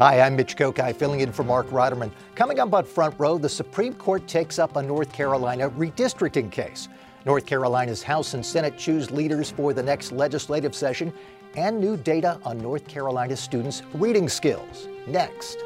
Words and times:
Hi, 0.00 0.22
I'm 0.22 0.34
Mitch 0.34 0.56
Kokai, 0.56 0.96
filling 0.96 1.20
in 1.20 1.30
for 1.30 1.44
Marc 1.44 1.68
Rotterman. 1.68 2.10
Coming 2.34 2.58
up 2.58 2.72
on 2.72 2.86
Front 2.86 3.16
Row, 3.18 3.36
the 3.36 3.50
Supreme 3.50 3.92
Court 3.92 4.26
takes 4.26 4.58
up 4.58 4.76
a 4.76 4.82
North 4.82 5.12
Carolina 5.12 5.68
redistricting 5.68 6.50
case. 6.50 6.88
North 7.26 7.44
Carolina's 7.44 8.02
House 8.02 8.32
and 8.32 8.44
Senate 8.44 8.78
choose 8.78 9.10
leaders 9.10 9.50
for 9.50 9.74
the 9.74 9.82
next 9.82 10.10
legislative 10.10 10.74
session, 10.74 11.12
and 11.54 11.78
new 11.78 11.98
data 11.98 12.40
on 12.46 12.56
North 12.56 12.88
Carolina 12.88 13.36
students' 13.36 13.82
reading 13.92 14.26
skills. 14.26 14.88
Next. 15.06 15.58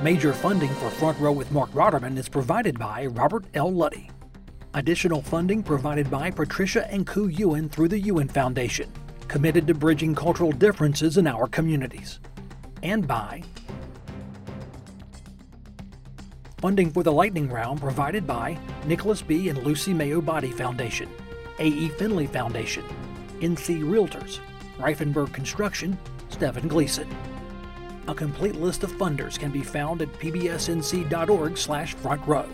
Major 0.00 0.32
funding 0.32 0.70
for 0.76 0.88
Front 0.88 1.20
Row 1.20 1.32
with 1.32 1.52
Marc 1.52 1.70
Rotterman 1.72 2.16
is 2.16 2.26
provided 2.26 2.78
by 2.78 3.04
Robert 3.04 3.44
L. 3.52 3.70
Luddy. 3.70 4.08
Additional 4.72 5.20
funding 5.20 5.62
provided 5.62 6.10
by 6.10 6.30
Patricia 6.30 6.90
and 6.90 7.06
Ku 7.06 7.26
Ewan 7.26 7.68
through 7.68 7.88
the 7.88 8.00
Ewan 8.00 8.28
Foundation, 8.28 8.90
committed 9.28 9.66
to 9.66 9.74
bridging 9.74 10.14
cultural 10.14 10.52
differences 10.52 11.18
in 11.18 11.26
our 11.26 11.46
communities. 11.48 12.18
And 12.82 13.06
by 13.06 13.42
funding 16.60 16.90
for 16.90 17.02
the 17.02 17.12
lightning 17.12 17.48
round 17.48 17.80
provided 17.80 18.26
by 18.26 18.58
Nicholas 18.84 19.22
B. 19.22 19.48
and 19.48 19.62
Lucy 19.64 19.94
Mayo 19.94 20.20
Boddie 20.20 20.50
Foundation, 20.50 21.08
A.E. 21.58 21.88
Finley 21.90 22.26
Foundation, 22.26 22.84
NC 23.40 23.82
Realtors, 23.82 24.40
Reifenberg 24.78 25.32
Construction, 25.32 25.98
Stephen 26.28 26.68
Gleason. 26.68 27.08
A 28.08 28.14
complete 28.14 28.56
list 28.56 28.82
of 28.82 28.92
funders 28.92 29.38
can 29.38 29.50
be 29.50 29.62
found 29.62 30.02
at 30.02 30.12
pbsnc.org 30.18 31.56
slash 31.56 31.94
front 31.94 32.26
row. 32.26 32.46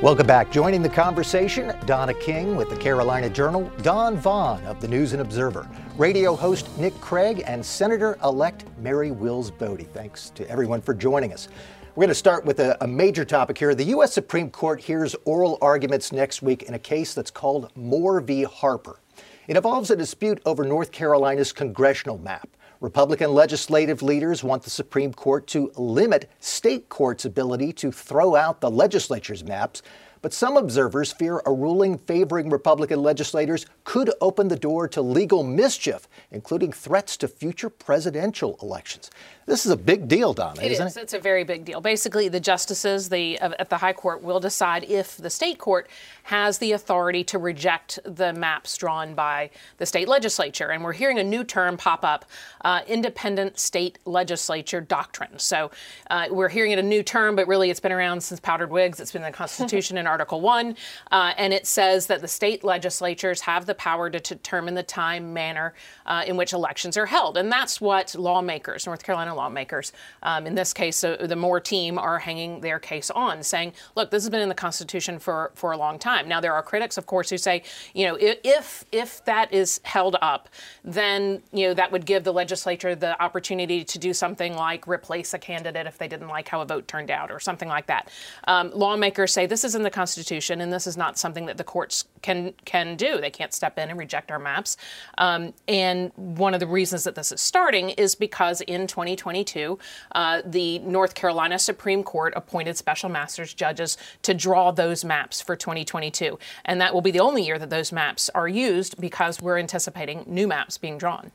Welcome 0.00 0.28
back. 0.28 0.52
Joining 0.52 0.80
the 0.80 0.88
conversation, 0.88 1.74
Donna 1.84 2.14
King 2.14 2.54
with 2.54 2.70
the 2.70 2.76
Carolina 2.76 3.28
Journal, 3.28 3.68
Dawn 3.82 4.16
Vaughan 4.16 4.64
of 4.64 4.80
the 4.80 4.86
News 4.86 5.12
and 5.12 5.20
Observer, 5.20 5.68
radio 5.96 6.36
host 6.36 6.68
Nick 6.78 6.94
Craig, 7.00 7.42
and 7.48 7.66
Senator 7.66 8.16
elect 8.22 8.64
Mary 8.78 9.10
Wills 9.10 9.50
Bode. 9.50 9.88
Thanks 9.92 10.30
to 10.36 10.48
everyone 10.48 10.80
for 10.80 10.94
joining 10.94 11.32
us. 11.32 11.48
We're 11.96 12.02
going 12.02 12.10
to 12.10 12.14
start 12.14 12.44
with 12.44 12.60
a, 12.60 12.76
a, 12.80 12.86
major 12.86 13.24
topic 13.24 13.58
here. 13.58 13.74
The 13.74 13.86
U.S. 13.86 14.12
Supreme 14.12 14.50
Court 14.50 14.80
hears 14.80 15.16
oral 15.24 15.58
arguments 15.60 16.12
next 16.12 16.42
week 16.42 16.62
in 16.62 16.74
a 16.74 16.78
case 16.78 17.12
that's 17.12 17.32
called 17.32 17.72
Moore 17.74 18.20
v. 18.20 18.44
Harper. 18.44 19.00
It 19.48 19.56
involves 19.56 19.90
a 19.90 19.96
dispute 19.96 20.40
over 20.46 20.62
North 20.62 20.92
Carolina's 20.92 21.52
congressional 21.52 22.18
map. 22.18 22.48
Republican 22.80 23.32
legislative 23.34 24.02
leaders 24.02 24.44
want 24.44 24.62
the 24.62 24.70
Supreme 24.70 25.12
Court 25.12 25.46
to 25.48 25.72
limit 25.76 26.30
state 26.38 26.88
courts' 26.88 27.24
ability 27.24 27.72
to 27.72 27.90
throw 27.90 28.36
out 28.36 28.60
the 28.60 28.70
legislature's 28.70 29.42
maps 29.42 29.82
but 30.22 30.32
some 30.32 30.56
observers 30.56 31.12
fear 31.12 31.40
a 31.46 31.52
ruling 31.52 31.98
favoring 31.98 32.50
Republican 32.50 33.02
legislators 33.02 33.66
could 33.84 34.10
open 34.20 34.48
the 34.48 34.56
door 34.56 34.88
to 34.88 35.02
legal 35.02 35.42
mischief, 35.42 36.08
including 36.30 36.72
threats 36.72 37.16
to 37.16 37.28
future 37.28 37.70
presidential 37.70 38.58
elections. 38.62 39.10
This 39.46 39.64
is 39.64 39.72
a 39.72 39.76
big 39.76 40.08
deal, 40.08 40.34
Donna, 40.34 40.60
it 40.62 40.72
isn't 40.72 40.88
is. 40.88 40.96
it? 40.96 41.04
It's 41.04 41.14
a 41.14 41.18
very 41.18 41.42
big 41.42 41.64
deal. 41.64 41.80
Basically, 41.80 42.28
the 42.28 42.38
justices 42.38 43.08
the, 43.08 43.38
uh, 43.40 43.52
at 43.58 43.70
the 43.70 43.78
High 43.78 43.94
Court 43.94 44.22
will 44.22 44.40
decide 44.40 44.84
if 44.84 45.16
the 45.16 45.30
state 45.30 45.58
court 45.58 45.88
has 46.24 46.58
the 46.58 46.72
authority 46.72 47.24
to 47.24 47.38
reject 47.38 47.98
the 48.04 48.34
maps 48.34 48.76
drawn 48.76 49.14
by 49.14 49.48
the 49.78 49.86
state 49.86 50.06
legislature. 50.06 50.68
And 50.70 50.84
we're 50.84 50.92
hearing 50.92 51.18
a 51.18 51.24
new 51.24 51.44
term 51.44 51.78
pop 51.78 52.04
up 52.04 52.26
uh, 52.62 52.82
independent 52.86 53.58
state 53.58 53.98
legislature 54.04 54.82
doctrine. 54.82 55.38
So 55.38 55.70
uh, 56.10 56.26
we're 56.30 56.50
hearing 56.50 56.72
it 56.72 56.78
a 56.78 56.82
new 56.82 57.02
term, 57.02 57.34
but 57.34 57.48
really 57.48 57.70
it's 57.70 57.80
been 57.80 57.92
around 57.92 58.22
since 58.22 58.40
powdered 58.40 58.70
wigs. 58.70 59.00
It's 59.00 59.12
been 59.12 59.22
in 59.22 59.32
the 59.32 59.36
Constitution 59.36 59.96
Article 60.08 60.40
1. 60.40 60.76
Uh, 61.10 61.32
and 61.36 61.52
it 61.52 61.66
says 61.66 62.06
that 62.08 62.20
the 62.20 62.28
state 62.28 62.64
legislatures 62.64 63.40
have 63.42 63.66
the 63.66 63.74
power 63.74 64.10
to 64.10 64.18
determine 64.18 64.74
the 64.74 64.82
time, 64.82 65.32
manner 65.32 65.74
uh, 66.06 66.24
in 66.26 66.36
which 66.36 66.52
elections 66.52 66.96
are 66.96 67.06
held. 67.06 67.36
And 67.36 67.50
that's 67.50 67.80
what 67.80 68.14
lawmakers, 68.14 68.86
North 68.86 69.02
Carolina 69.02 69.34
lawmakers, 69.34 69.92
um, 70.22 70.46
in 70.46 70.54
this 70.54 70.72
case, 70.72 71.04
uh, 71.04 71.16
the 71.20 71.36
Moore 71.36 71.60
team, 71.60 71.98
are 71.98 72.18
hanging 72.18 72.60
their 72.60 72.78
case 72.78 73.10
on, 73.10 73.42
saying, 73.42 73.72
look, 73.94 74.10
this 74.10 74.22
has 74.24 74.30
been 74.30 74.40
in 74.40 74.48
the 74.48 74.54
Constitution 74.54 75.18
for, 75.18 75.52
for 75.54 75.72
a 75.72 75.76
long 75.76 75.98
time. 75.98 76.28
Now, 76.28 76.40
there 76.40 76.54
are 76.54 76.62
critics, 76.62 76.96
of 76.98 77.06
course, 77.06 77.30
who 77.30 77.38
say, 77.38 77.62
you 77.94 78.06
know, 78.06 78.16
if, 78.20 78.84
if 78.92 79.24
that 79.24 79.52
is 79.52 79.80
held 79.84 80.16
up, 80.22 80.48
then, 80.84 81.42
you 81.52 81.68
know, 81.68 81.74
that 81.74 81.92
would 81.92 82.06
give 82.06 82.24
the 82.24 82.32
legislature 82.32 82.94
the 82.94 83.20
opportunity 83.22 83.84
to 83.84 83.98
do 83.98 84.12
something 84.12 84.54
like 84.54 84.86
replace 84.86 85.34
a 85.34 85.38
candidate 85.38 85.86
if 85.86 85.98
they 85.98 86.08
didn't 86.08 86.28
like 86.28 86.48
how 86.48 86.60
a 86.60 86.64
vote 86.64 86.88
turned 86.88 87.10
out 87.10 87.30
or 87.30 87.40
something 87.40 87.68
like 87.68 87.86
that. 87.86 88.10
Um, 88.44 88.70
lawmakers 88.74 89.32
say 89.32 89.46
this 89.46 89.64
is 89.64 89.74
in 89.74 89.82
the 89.82 89.90
Constitution 89.98 90.60
and 90.60 90.72
this 90.72 90.86
is 90.86 90.96
not 90.96 91.18
something 91.18 91.46
that 91.46 91.56
the 91.56 91.64
courts 91.64 92.04
can 92.22 92.54
can 92.64 92.94
do. 92.94 93.20
They 93.20 93.30
can't 93.30 93.52
step 93.52 93.80
in 93.80 93.90
and 93.90 93.98
reject 93.98 94.30
our 94.30 94.38
maps. 94.38 94.76
Um, 95.18 95.52
and 95.66 96.12
one 96.14 96.54
of 96.54 96.60
the 96.60 96.68
reasons 96.68 97.02
that 97.02 97.16
this 97.16 97.32
is 97.32 97.40
starting 97.40 97.90
is 97.90 98.14
because 98.14 98.60
in 98.60 98.86
2022, 98.86 99.76
uh, 100.12 100.42
the 100.46 100.78
North 100.78 101.16
Carolina 101.16 101.58
Supreme 101.58 102.04
Court 102.04 102.32
appointed 102.36 102.76
special 102.76 103.08
masters 103.08 103.52
judges 103.52 103.98
to 104.22 104.34
draw 104.34 104.70
those 104.70 105.04
maps 105.04 105.40
for 105.40 105.56
2022. 105.56 106.38
And 106.64 106.80
that 106.80 106.94
will 106.94 107.00
be 107.00 107.10
the 107.10 107.18
only 107.18 107.42
year 107.42 107.58
that 107.58 107.70
those 107.70 107.90
maps 107.90 108.30
are 108.36 108.46
used 108.46 109.00
because 109.00 109.42
we're 109.42 109.58
anticipating 109.58 110.22
new 110.28 110.46
maps 110.46 110.78
being 110.78 110.96
drawn. 110.96 111.32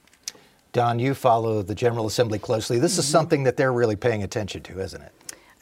Dawn, 0.72 1.00
you 1.00 1.14
follow 1.14 1.62
the 1.62 1.76
General 1.76 2.06
Assembly 2.08 2.40
closely. 2.40 2.80
This 2.80 2.98
is 2.98 3.04
mm-hmm. 3.04 3.12
something 3.12 3.44
that 3.44 3.58
they're 3.58 3.74
really 3.74 3.98
paying 3.98 4.24
attention 4.24 4.64
to, 4.64 4.80
isn't 4.80 5.02
it? 5.02 5.12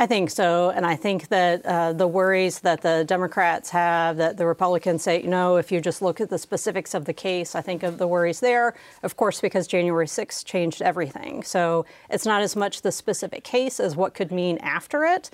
I 0.01 0.07
think 0.07 0.31
so. 0.31 0.71
And 0.71 0.83
I 0.83 0.95
think 0.95 1.27
that 1.27 1.63
uh, 1.63 1.93
the 1.93 2.07
worries 2.07 2.61
that 2.61 2.81
the 2.81 3.05
Democrats 3.07 3.69
have, 3.69 4.17
that 4.17 4.35
the 4.35 4.47
Republicans 4.47 5.03
say, 5.03 5.21
you 5.21 5.27
know, 5.27 5.57
if 5.57 5.71
you 5.71 5.79
just 5.79 6.01
look 6.01 6.19
at 6.19 6.31
the 6.31 6.39
specifics 6.39 6.95
of 6.95 7.05
the 7.05 7.13
case, 7.13 7.53
I 7.53 7.61
think 7.61 7.83
of 7.83 7.99
the 7.99 8.07
worries 8.07 8.39
there, 8.39 8.73
of 9.03 9.15
course, 9.15 9.39
because 9.39 9.67
January 9.67 10.07
6th 10.07 10.43
changed 10.43 10.81
everything. 10.81 11.43
So 11.43 11.85
it's 12.09 12.25
not 12.25 12.41
as 12.41 12.55
much 12.55 12.81
the 12.81 12.91
specific 12.91 13.43
case 13.43 13.79
as 13.79 13.95
what 13.95 14.15
could 14.15 14.31
mean 14.31 14.57
after 14.63 15.03
it. 15.05 15.29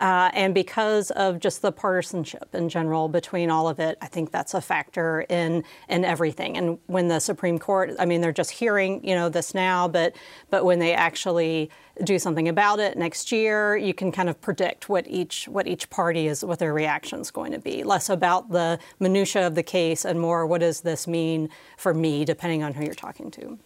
Uh, 0.00 0.30
and 0.32 0.54
because 0.54 1.10
of 1.12 1.38
just 1.38 1.60
the 1.60 1.70
partisanship 1.70 2.54
in 2.54 2.68
general 2.68 3.08
between 3.08 3.50
all 3.50 3.68
of 3.68 3.78
it, 3.78 3.98
I 4.00 4.06
think 4.06 4.30
that's 4.30 4.54
a 4.54 4.60
factor 4.60 5.26
in 5.28 5.64
in 5.88 6.04
everything. 6.04 6.56
And 6.56 6.78
when 6.86 7.08
the 7.08 7.20
Supreme 7.20 7.58
Court, 7.58 7.92
I 7.98 8.06
mean, 8.06 8.20
they're 8.20 8.32
just 8.32 8.50
hearing 8.50 9.06
you 9.06 9.14
know 9.14 9.28
this 9.28 9.54
now, 9.54 9.88
but 9.88 10.16
but 10.50 10.64
when 10.64 10.78
they 10.78 10.94
actually 10.94 11.70
do 12.04 12.18
something 12.18 12.48
about 12.48 12.80
it 12.80 12.96
next 12.96 13.30
year, 13.30 13.76
you 13.76 13.92
can 13.92 14.10
kind 14.10 14.30
of 14.30 14.40
predict 14.40 14.88
what 14.88 15.06
each 15.06 15.46
what 15.46 15.66
each 15.66 15.90
party 15.90 16.26
is 16.26 16.42
what 16.44 16.58
their 16.58 16.72
reaction 16.72 17.20
is 17.20 17.30
going 17.30 17.52
to 17.52 17.58
be. 17.58 17.84
Less 17.84 18.08
about 18.08 18.50
the 18.50 18.78
minutia 18.98 19.46
of 19.46 19.54
the 19.54 19.62
case 19.62 20.04
and 20.06 20.18
more 20.18 20.46
what 20.46 20.62
does 20.62 20.80
this 20.80 21.06
mean 21.06 21.50
for 21.76 21.92
me, 21.92 22.24
depending 22.24 22.62
on 22.62 22.72
who 22.72 22.84
you're 22.84 22.94
talking 22.94 23.30
to. 23.32 23.58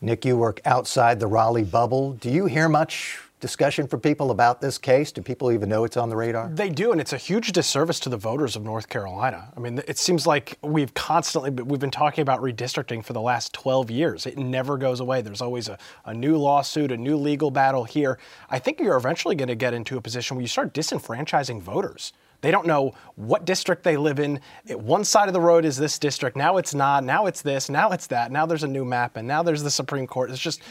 Nick, 0.00 0.24
you 0.24 0.36
work 0.36 0.60
outside 0.64 1.20
the 1.20 1.26
Raleigh 1.26 1.62
bubble. 1.62 2.14
Do 2.14 2.30
you 2.30 2.46
hear 2.46 2.68
much 2.68 3.20
discussion 3.40 3.86
for 3.86 3.98
people 3.98 4.30
about 4.30 4.60
this 4.60 4.78
case? 4.78 5.10
Do 5.10 5.22
people 5.22 5.50
even 5.50 5.68
know 5.68 5.84
it's 5.84 5.96
on 5.96 6.08
the 6.08 6.16
radar? 6.16 6.48
They 6.48 6.68
do, 6.68 6.92
and 6.92 7.00
it's 7.00 7.12
a 7.12 7.16
huge 7.16 7.52
disservice 7.52 7.98
to 8.00 8.08
the 8.08 8.16
voters 8.16 8.54
of 8.54 8.62
North 8.62 8.88
Carolina. 8.88 9.52
I 9.56 9.60
mean, 9.60 9.82
it 9.88 9.98
seems 9.98 10.26
like 10.26 10.58
we've 10.62 10.94
constantly 10.94 11.50
we've 11.50 11.80
been 11.80 11.90
talking 11.90 12.22
about 12.22 12.40
redistricting 12.40 13.04
for 13.04 13.12
the 13.12 13.20
last 13.20 13.52
12 13.52 13.90
years. 13.90 14.26
It 14.26 14.38
never 14.38 14.76
goes 14.76 15.00
away. 15.00 15.22
There's 15.22 15.42
always 15.42 15.68
a, 15.68 15.78
a 16.04 16.14
new 16.14 16.36
lawsuit, 16.36 16.92
a 16.92 16.96
new 16.96 17.16
legal 17.16 17.50
battle 17.50 17.84
here. 17.84 18.18
I 18.50 18.58
think 18.58 18.78
you're 18.78 18.96
eventually 18.96 19.34
going 19.34 19.48
to 19.48 19.54
get 19.54 19.74
into 19.74 19.96
a 19.96 20.00
position 20.00 20.36
where 20.36 20.42
you 20.42 20.48
start 20.48 20.74
disenfranchising 20.74 21.62
voters. 21.62 22.12
They 22.40 22.50
don't 22.50 22.66
know 22.66 22.94
what 23.16 23.44
district 23.44 23.82
they 23.82 23.96
live 23.96 24.18
in. 24.18 24.40
One 24.68 25.04
side 25.04 25.28
of 25.28 25.34
the 25.34 25.40
road 25.40 25.64
is 25.64 25.76
this 25.76 25.98
district. 25.98 26.36
Now 26.36 26.56
it's 26.56 26.74
not. 26.74 27.04
Now 27.04 27.26
it's 27.26 27.42
this. 27.42 27.68
Now 27.68 27.90
it's 27.90 28.06
that. 28.08 28.32
Now 28.32 28.46
there's 28.46 28.62
a 28.62 28.68
new 28.68 28.84
map, 28.84 29.16
and 29.16 29.28
now 29.28 29.42
there's 29.42 29.62
the 29.62 29.70
Supreme 29.70 30.06
Court. 30.06 30.30
It's 30.30 30.40
just, 30.40 30.62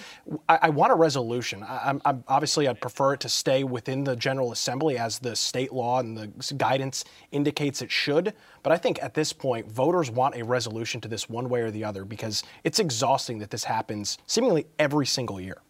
I, 0.47 0.59
I 0.63 0.69
want 0.69 0.91
a 0.91 0.95
resolution. 0.95 1.63
I, 1.63 1.91
am 2.05 2.23
obviously 2.27 2.67
I'd 2.67 2.81
prefer 2.81 3.13
it 3.13 3.19
to 3.21 3.29
stay 3.29 3.63
within 3.63 4.03
the 4.03 4.15
General 4.15 4.51
Assembly 4.51 4.97
as 4.97 5.19
the 5.19 5.35
state 5.35 5.71
law 5.71 5.99
and 5.99 6.17
the 6.17 6.53
guidance 6.55 7.05
indicates 7.31 7.81
it 7.81 7.91
should. 7.91 8.33
But 8.63 8.73
I 8.73 8.77
think 8.77 9.01
at 9.03 9.13
this 9.13 9.31
point, 9.31 9.71
voters 9.71 10.09
want 10.09 10.35
a 10.35 10.43
resolution 10.43 11.01
to 11.01 11.07
this 11.07 11.29
one 11.29 11.49
way 11.49 11.61
or 11.61 11.71
the 11.71 11.83
other 11.83 12.03
because 12.03 12.43
it's 12.63 12.79
exhausting 12.79 13.39
that 13.39 13.51
this 13.51 13.63
happens 13.63 14.17
seemingly 14.25 14.65
every 14.79 15.05
single 15.05 15.39
year. 15.39 15.61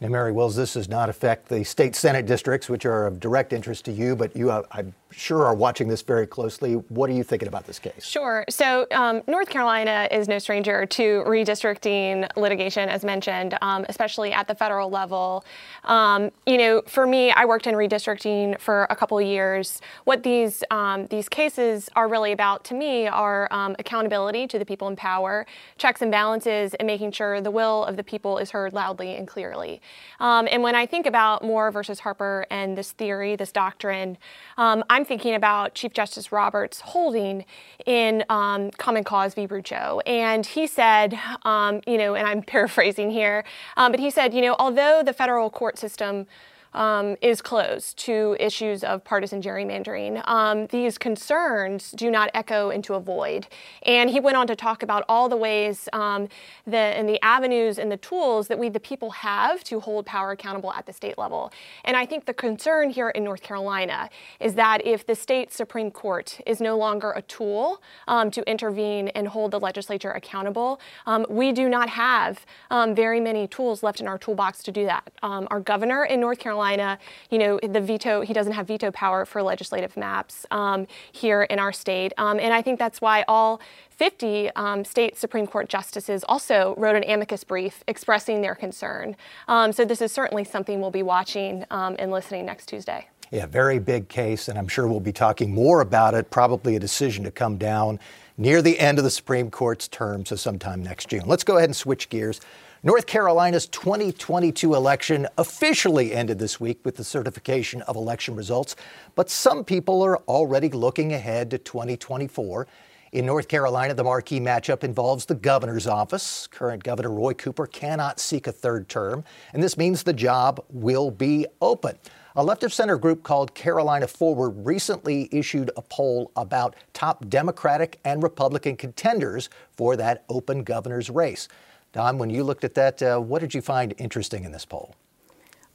Now, 0.00 0.08
Mary 0.08 0.32
Wills, 0.32 0.56
this 0.56 0.74
does 0.74 0.88
not 0.88 1.08
affect 1.08 1.48
the 1.48 1.64
state 1.64 1.94
Senate 1.94 2.26
districts, 2.26 2.68
which 2.68 2.84
are 2.84 3.06
of 3.06 3.20
direct 3.20 3.52
interest 3.52 3.84
to 3.86 3.92
you, 3.92 4.16
but 4.16 4.36
you, 4.36 4.50
uh, 4.50 4.62
I'm 4.72 4.92
sure, 5.16 5.44
are 5.46 5.54
watching 5.54 5.88
this 5.88 6.02
very 6.02 6.26
closely. 6.26 6.74
What 6.74 7.10
are 7.10 7.12
you 7.12 7.22
thinking 7.22 7.48
about 7.48 7.66
this 7.66 7.78
case? 7.78 8.04
Sure. 8.04 8.44
So, 8.48 8.86
um, 8.92 9.22
North 9.26 9.48
Carolina 9.48 10.08
is 10.10 10.28
no 10.28 10.38
stranger 10.38 10.86
to 10.86 11.24
redistricting 11.26 12.28
litigation, 12.36 12.88
as 12.88 13.04
mentioned, 13.04 13.56
um, 13.62 13.84
especially 13.88 14.32
at 14.32 14.48
the 14.48 14.54
federal 14.54 14.90
level. 14.90 15.44
Um, 15.84 16.30
you 16.46 16.58
know, 16.58 16.82
for 16.86 17.06
me, 17.06 17.30
I 17.30 17.44
worked 17.44 17.66
in 17.66 17.74
redistricting 17.74 18.58
for 18.60 18.86
a 18.90 18.96
couple 18.96 19.20
years. 19.20 19.80
What 20.04 20.22
these 20.22 20.64
um, 20.70 21.06
these 21.06 21.28
cases 21.28 21.88
are 21.94 22.08
really 22.08 22.32
about, 22.32 22.64
to 22.64 22.74
me, 22.74 23.06
are 23.06 23.48
um, 23.50 23.76
accountability 23.78 24.46
to 24.48 24.58
the 24.58 24.64
people 24.64 24.88
in 24.88 24.96
power, 24.96 25.46
checks 25.78 26.02
and 26.02 26.10
balances, 26.10 26.74
and 26.74 26.86
making 26.86 27.12
sure 27.12 27.40
the 27.40 27.50
will 27.50 27.84
of 27.84 27.96
the 27.96 28.04
people 28.04 28.38
is 28.38 28.50
heard 28.50 28.72
loudly 28.72 29.14
and 29.16 29.28
clearly. 29.28 29.80
Um, 30.20 30.48
and 30.50 30.62
when 30.62 30.74
I 30.74 30.86
think 30.86 31.06
about 31.06 31.42
Moore 31.42 31.70
versus 31.70 32.00
Harper 32.00 32.46
and 32.50 32.76
this 32.76 32.92
theory, 32.92 33.36
this 33.36 33.52
doctrine, 33.52 34.18
um, 34.56 34.84
I'm 35.04 35.08
thinking 35.08 35.34
about 35.34 35.74
Chief 35.74 35.92
Justice 35.92 36.32
Roberts' 36.32 36.80
holding 36.80 37.44
in 37.84 38.24
um, 38.30 38.70
Common 38.70 39.04
Cause 39.04 39.34
v. 39.34 39.46
Rucho. 39.46 40.00
And 40.06 40.46
he 40.46 40.66
said, 40.66 41.18
um, 41.42 41.82
you 41.86 41.98
know, 41.98 42.14
and 42.14 42.26
I'm 42.26 42.40
paraphrasing 42.54 43.10
here, 43.10 43.44
um, 43.76 43.92
but 43.92 44.00
he 44.00 44.08
said, 44.08 44.32
you 44.32 44.40
know, 44.40 44.56
although 44.58 45.02
the 45.04 45.12
federal 45.12 45.50
court 45.50 45.76
system 45.76 46.26
um, 46.74 47.16
is 47.22 47.40
closed 47.40 47.96
to 47.98 48.36
issues 48.40 48.84
of 48.84 49.04
partisan 49.04 49.40
gerrymandering. 49.40 50.26
Um, 50.28 50.66
these 50.66 50.98
concerns 50.98 51.92
do 51.92 52.10
not 52.10 52.30
echo 52.34 52.70
into 52.70 52.94
a 52.94 53.00
void. 53.00 53.46
And 53.84 54.10
he 54.10 54.20
went 54.20 54.36
on 54.36 54.46
to 54.48 54.56
talk 54.56 54.82
about 54.82 55.04
all 55.08 55.28
the 55.28 55.36
ways 55.36 55.88
um, 55.92 56.28
the, 56.66 56.76
and 56.76 57.08
the 57.08 57.22
avenues 57.24 57.78
and 57.78 57.90
the 57.90 57.96
tools 57.96 58.48
that 58.48 58.58
we, 58.58 58.68
the 58.68 58.80
people, 58.80 59.10
have 59.10 59.62
to 59.64 59.80
hold 59.80 60.06
power 60.06 60.32
accountable 60.32 60.72
at 60.72 60.86
the 60.86 60.92
state 60.92 61.16
level. 61.16 61.52
And 61.84 61.96
I 61.96 62.06
think 62.06 62.26
the 62.26 62.34
concern 62.34 62.90
here 62.90 63.10
in 63.10 63.22
North 63.22 63.42
Carolina 63.42 64.10
is 64.40 64.54
that 64.54 64.84
if 64.84 65.06
the 65.06 65.14
state 65.14 65.52
Supreme 65.52 65.90
Court 65.90 66.40
is 66.46 66.60
no 66.60 66.76
longer 66.76 67.12
a 67.12 67.22
tool 67.22 67.80
um, 68.08 68.30
to 68.32 68.48
intervene 68.50 69.08
and 69.08 69.28
hold 69.28 69.52
the 69.52 69.60
legislature 69.60 70.10
accountable, 70.10 70.80
um, 71.06 71.24
we 71.28 71.52
do 71.52 71.68
not 71.68 71.88
have 71.88 72.44
um, 72.70 72.94
very 72.94 73.20
many 73.20 73.46
tools 73.46 73.82
left 73.82 74.00
in 74.00 74.08
our 74.08 74.18
toolbox 74.18 74.62
to 74.64 74.72
do 74.72 74.86
that. 74.86 75.10
our 75.22 75.60
governor 75.60 76.04
in 76.04 76.20
North 76.20 76.38
Carolina 76.38 76.63
Carolina, 76.64 76.98
you 77.30 77.38
know, 77.38 77.60
the 77.62 77.80
veto, 77.80 78.22
he 78.22 78.32
doesn't 78.32 78.52
have 78.54 78.66
veto 78.66 78.90
power 78.90 79.26
for 79.26 79.42
legislative 79.42 79.96
maps 79.96 80.46
um, 80.50 80.86
here 81.12 81.42
in 81.42 81.58
our 81.58 81.72
state. 81.72 82.12
Um, 82.16 82.40
and 82.40 82.54
I 82.54 82.62
think 82.62 82.78
that's 82.78 83.00
why 83.00 83.24
all 83.28 83.60
50 83.90 84.50
um, 84.56 84.84
state 84.84 85.16
Supreme 85.16 85.46
Court 85.46 85.68
justices 85.68 86.24
also 86.26 86.74
wrote 86.78 86.96
an 86.96 87.04
amicus 87.04 87.44
brief 87.44 87.84
expressing 87.86 88.40
their 88.40 88.54
concern. 88.54 89.14
Um, 89.46 89.72
so 89.72 89.84
this 89.84 90.00
is 90.00 90.10
certainly 90.10 90.44
something 90.44 90.80
we'll 90.80 90.90
be 90.90 91.02
watching 91.02 91.64
um, 91.70 91.96
and 91.98 92.10
listening 92.10 92.46
next 92.46 92.66
Tuesday. 92.66 93.08
Yeah, 93.30 93.46
very 93.46 93.78
big 93.78 94.08
case, 94.08 94.48
and 94.48 94.58
I'm 94.58 94.68
sure 94.68 94.86
we'll 94.86 95.00
be 95.00 95.12
talking 95.12 95.52
more 95.52 95.80
about 95.80 96.14
it. 96.14 96.30
Probably 96.30 96.76
a 96.76 96.80
decision 96.80 97.24
to 97.24 97.30
come 97.30 97.58
down 97.58 97.98
near 98.38 98.62
the 98.62 98.78
end 98.78 98.98
of 98.98 99.04
the 99.04 99.10
Supreme 99.10 99.50
Court's 99.50 99.88
term, 99.88 100.24
so 100.24 100.36
sometime 100.36 100.82
next 100.82 101.08
June. 101.08 101.24
Let's 101.26 101.44
go 101.44 101.56
ahead 101.56 101.68
and 101.68 101.76
switch 101.76 102.08
gears. 102.08 102.40
North 102.86 103.06
Carolina's 103.06 103.64
2022 103.68 104.74
election 104.74 105.26
officially 105.38 106.12
ended 106.12 106.38
this 106.38 106.60
week 106.60 106.80
with 106.84 106.96
the 106.96 107.02
certification 107.02 107.80
of 107.80 107.96
election 107.96 108.36
results, 108.36 108.76
but 109.14 109.30
some 109.30 109.64
people 109.64 110.02
are 110.02 110.18
already 110.28 110.68
looking 110.68 111.14
ahead 111.14 111.50
to 111.52 111.56
2024. 111.56 112.66
In 113.12 113.24
North 113.24 113.48
Carolina, 113.48 113.94
the 113.94 114.04
marquee 114.04 114.38
matchup 114.38 114.84
involves 114.84 115.24
the 115.24 115.34
governor's 115.34 115.86
office. 115.86 116.46
Current 116.48 116.84
Governor 116.84 117.10
Roy 117.10 117.32
Cooper 117.32 117.66
cannot 117.66 118.20
seek 118.20 118.46
a 118.46 118.52
third 118.52 118.86
term, 118.90 119.24
and 119.54 119.62
this 119.62 119.78
means 119.78 120.02
the 120.02 120.12
job 120.12 120.62
will 120.68 121.10
be 121.10 121.46
open. 121.62 121.96
A 122.36 122.44
left 122.44 122.64
of 122.64 122.74
center 122.74 122.98
group 122.98 123.22
called 123.22 123.54
Carolina 123.54 124.06
Forward 124.06 124.66
recently 124.66 125.30
issued 125.32 125.70
a 125.78 125.80
poll 125.80 126.32
about 126.36 126.76
top 126.92 127.30
Democratic 127.30 127.98
and 128.04 128.22
Republican 128.22 128.76
contenders 128.76 129.48
for 129.72 129.96
that 129.96 130.24
open 130.28 130.64
governor's 130.64 131.08
race. 131.08 131.48
Dawn, 131.94 132.18
when 132.18 132.28
you 132.28 132.42
looked 132.42 132.64
at 132.64 132.74
that, 132.74 133.00
uh, 133.02 133.18
what 133.18 133.38
did 133.38 133.54
you 133.54 133.62
find 133.62 133.94
interesting 133.98 134.42
in 134.42 134.50
this 134.50 134.64
poll? 134.64 134.96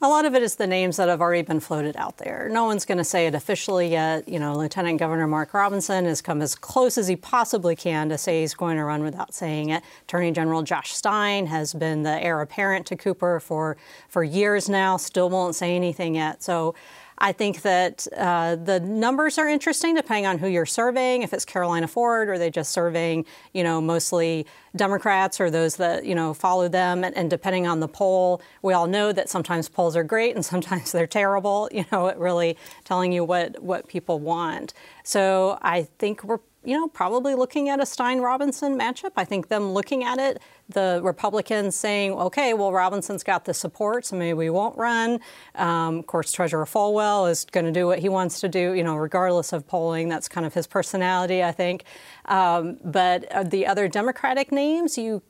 A 0.02 0.08
lot 0.08 0.26
of 0.26 0.36
it 0.36 0.44
is 0.44 0.56
the 0.56 0.68
names 0.68 0.98
that 0.98 1.08
have 1.08 1.22
already 1.22 1.44
been 1.44 1.62
floated 1.62 1.96
out 1.96 2.18
there. 2.18 2.50
No 2.52 2.66
one's 2.66 2.86
going 2.86 2.98
to 2.98 3.06
say 3.06 3.26
it 3.28 3.36
officially 3.36 3.88
yet. 3.88 4.28
You 4.28 4.38
know, 4.40 4.54
Lieutenant 4.54 5.00
Governor 5.00 5.28
Mark 5.28 5.54
Robinson 5.54 6.06
has 6.06 6.22
come 6.22 6.42
as 6.42 6.56
close 6.56 6.98
as 6.98 7.08
he 7.08 7.16
possibly 7.16 7.76
can 7.76 8.10
to 8.10 8.18
say 8.18 8.42
he's 8.42 8.54
going 8.54 8.76
to 8.78 8.84
run 8.84 9.02
without 9.02 9.34
saying 9.34 9.70
it. 9.70 9.84
Attorney 10.04 10.32
General 10.32 10.62
Josh 10.62 10.94
Stein 10.94 11.48
has 11.48 11.74
been 11.74 12.04
the 12.04 12.22
heir 12.22 12.42
apparent 12.42 12.86
to 12.88 12.98
Cooper 12.98 13.40
for, 13.40 13.78
for 14.10 14.24
years 14.24 14.68
now, 14.68 14.98
still 14.98 15.30
won't 15.30 15.56
say 15.56 15.76
anything 15.76 16.16
yet. 16.16 16.44
So 16.44 16.76
I 17.20 17.34
think 17.34 17.62
that 17.64 18.08
uh, 18.16 18.56
the 18.56 18.80
numbers 18.80 19.38
are 19.38 19.48
interesting 19.48 19.96
depending 19.96 20.26
on 20.26 20.38
who 20.38 20.48
you're 20.48 20.66
surveying. 20.66 21.22
If 21.22 21.34
it's 21.34 21.46
Carolina 21.46 21.88
Forward, 21.88 22.30
or 22.30 22.38
they 22.38 22.50
just 22.50 22.72
surveying, 22.72 23.26
you 23.54 23.64
know, 23.64 23.82
mostly 23.82 24.46
Democrats 24.76 25.42
or 25.42 25.50
those 25.50 25.76
that 25.78 26.06
you 26.06 26.16
know 26.16 26.34
follow 26.34 26.68
them, 26.68 27.04
and, 27.04 27.16
and, 27.18 27.30
depending 27.30 27.68
on 27.68 27.80
the 27.80 27.88
poll, 27.88 28.42
we 28.62 28.74
all 28.74 28.88
know 28.88 29.12
that 29.12 29.30
sometimes 29.30 29.68
polls 29.68 29.96
are 29.96 30.04
great 30.04 30.36
and 30.36 30.46
sometimes 30.54 30.92
they're 30.92 31.08
terrible. 31.08 31.70
You 31.72 31.86
know, 31.92 32.08
it 32.08 32.18
really 32.18 32.58
telling 32.84 33.12
you 33.12 33.24
what 33.24 33.62
what 33.62 33.88
people 33.88 34.20
want. 34.20 34.74
So 35.04 35.58
I 35.62 35.84
think 35.98 36.24
we're 36.24 36.40
you 36.64 36.78
know, 36.78 36.88
probably 36.88 37.36
looking 37.36 37.70
at 37.70 37.80
a 37.80 37.86
Stein 37.86 38.20
Robinson 38.20 38.78
matchup. 38.78 39.12
I 39.16 39.24
think 39.24 39.48
them 39.48 39.72
looking 39.72 40.04
at 40.04 40.20
it, 40.20 40.42
the 40.68 41.00
Republicans 41.04 41.76
saying, 41.76 42.12
okay, 42.12 42.54
well, 42.54 42.72
Robinson's 42.72 43.24
got 43.24 43.46
the 43.46 43.54
support, 43.54 44.06
so 44.06 44.16
maybe 44.18 44.34
we 44.34 44.50
won't 44.50 44.78
run. 44.78 45.20
Um, 45.56 46.00
of 46.00 46.08
course, 46.08 46.32
Treasurer 46.32 46.66
Folwell 46.66 47.30
is 47.30 47.46
going 47.46 47.66
to 47.66 47.72
do 47.72 47.88
what 47.88 48.00
he 48.00 48.10
wants 48.10 48.42
to 48.42 48.50
do, 48.50 48.74
you 48.74 48.84
know, 48.84 48.98
regardless 48.98 49.54
of 49.54 49.68
polling. 49.68 50.10
That's 50.10 50.28
kind 50.28 50.46
of 50.46 50.54
his 50.54 50.68
personality, 50.68 51.44
I 51.44 51.52
think. 51.52 51.86
Um, 52.26 52.78
but 52.84 53.32
uh, 53.32 53.44
the 53.44 53.66
other 53.66 53.88
Democratic 53.88 54.52
names, 54.52 54.98
you 54.98 55.24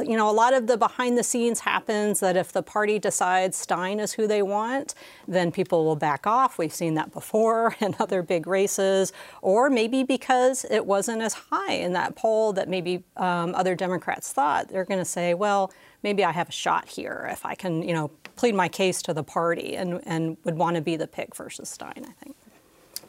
you 0.00 0.16
know, 0.16 0.28
a 0.28 0.32
lot 0.32 0.54
of 0.54 0.66
the 0.66 0.76
behind 0.76 1.16
the 1.16 1.22
scenes 1.22 1.60
happens 1.60 2.20
that 2.20 2.36
if 2.36 2.52
the 2.52 2.62
party 2.62 2.98
decides 2.98 3.56
Stein 3.56 4.00
is 4.00 4.12
who 4.12 4.26
they 4.26 4.42
want, 4.42 4.94
then 5.28 5.52
people 5.52 5.84
will 5.84 5.96
back 5.96 6.26
off. 6.26 6.58
We've 6.58 6.72
seen 6.72 6.94
that 6.94 7.12
before 7.12 7.76
in 7.80 7.94
other 7.98 8.22
big 8.22 8.46
races, 8.46 9.12
or 9.42 9.70
maybe 9.70 10.02
because 10.02 10.64
it 10.70 10.84
wasn't 10.84 11.22
as 11.22 11.34
high 11.34 11.72
in 11.72 11.92
that 11.92 12.16
poll 12.16 12.52
that 12.54 12.68
maybe 12.68 13.04
um, 13.16 13.54
other 13.54 13.74
Democrats 13.74 14.32
thought. 14.32 14.68
They're 14.68 14.84
going 14.84 15.00
to 15.00 15.04
say, 15.04 15.34
well, 15.34 15.72
maybe 16.02 16.24
I 16.24 16.32
have 16.32 16.48
a 16.48 16.52
shot 16.52 16.88
here 16.88 17.28
if 17.32 17.44
I 17.44 17.54
can, 17.54 17.82
you 17.82 17.92
know, 17.92 18.10
plead 18.36 18.54
my 18.54 18.68
case 18.68 19.02
to 19.02 19.14
the 19.14 19.24
party 19.24 19.76
and, 19.76 20.00
and 20.04 20.36
would 20.44 20.56
want 20.56 20.76
to 20.76 20.82
be 20.82 20.96
the 20.96 21.06
pick 21.06 21.34
versus 21.34 21.68
Stein, 21.68 22.06
I 22.06 22.12
think. 22.24 22.36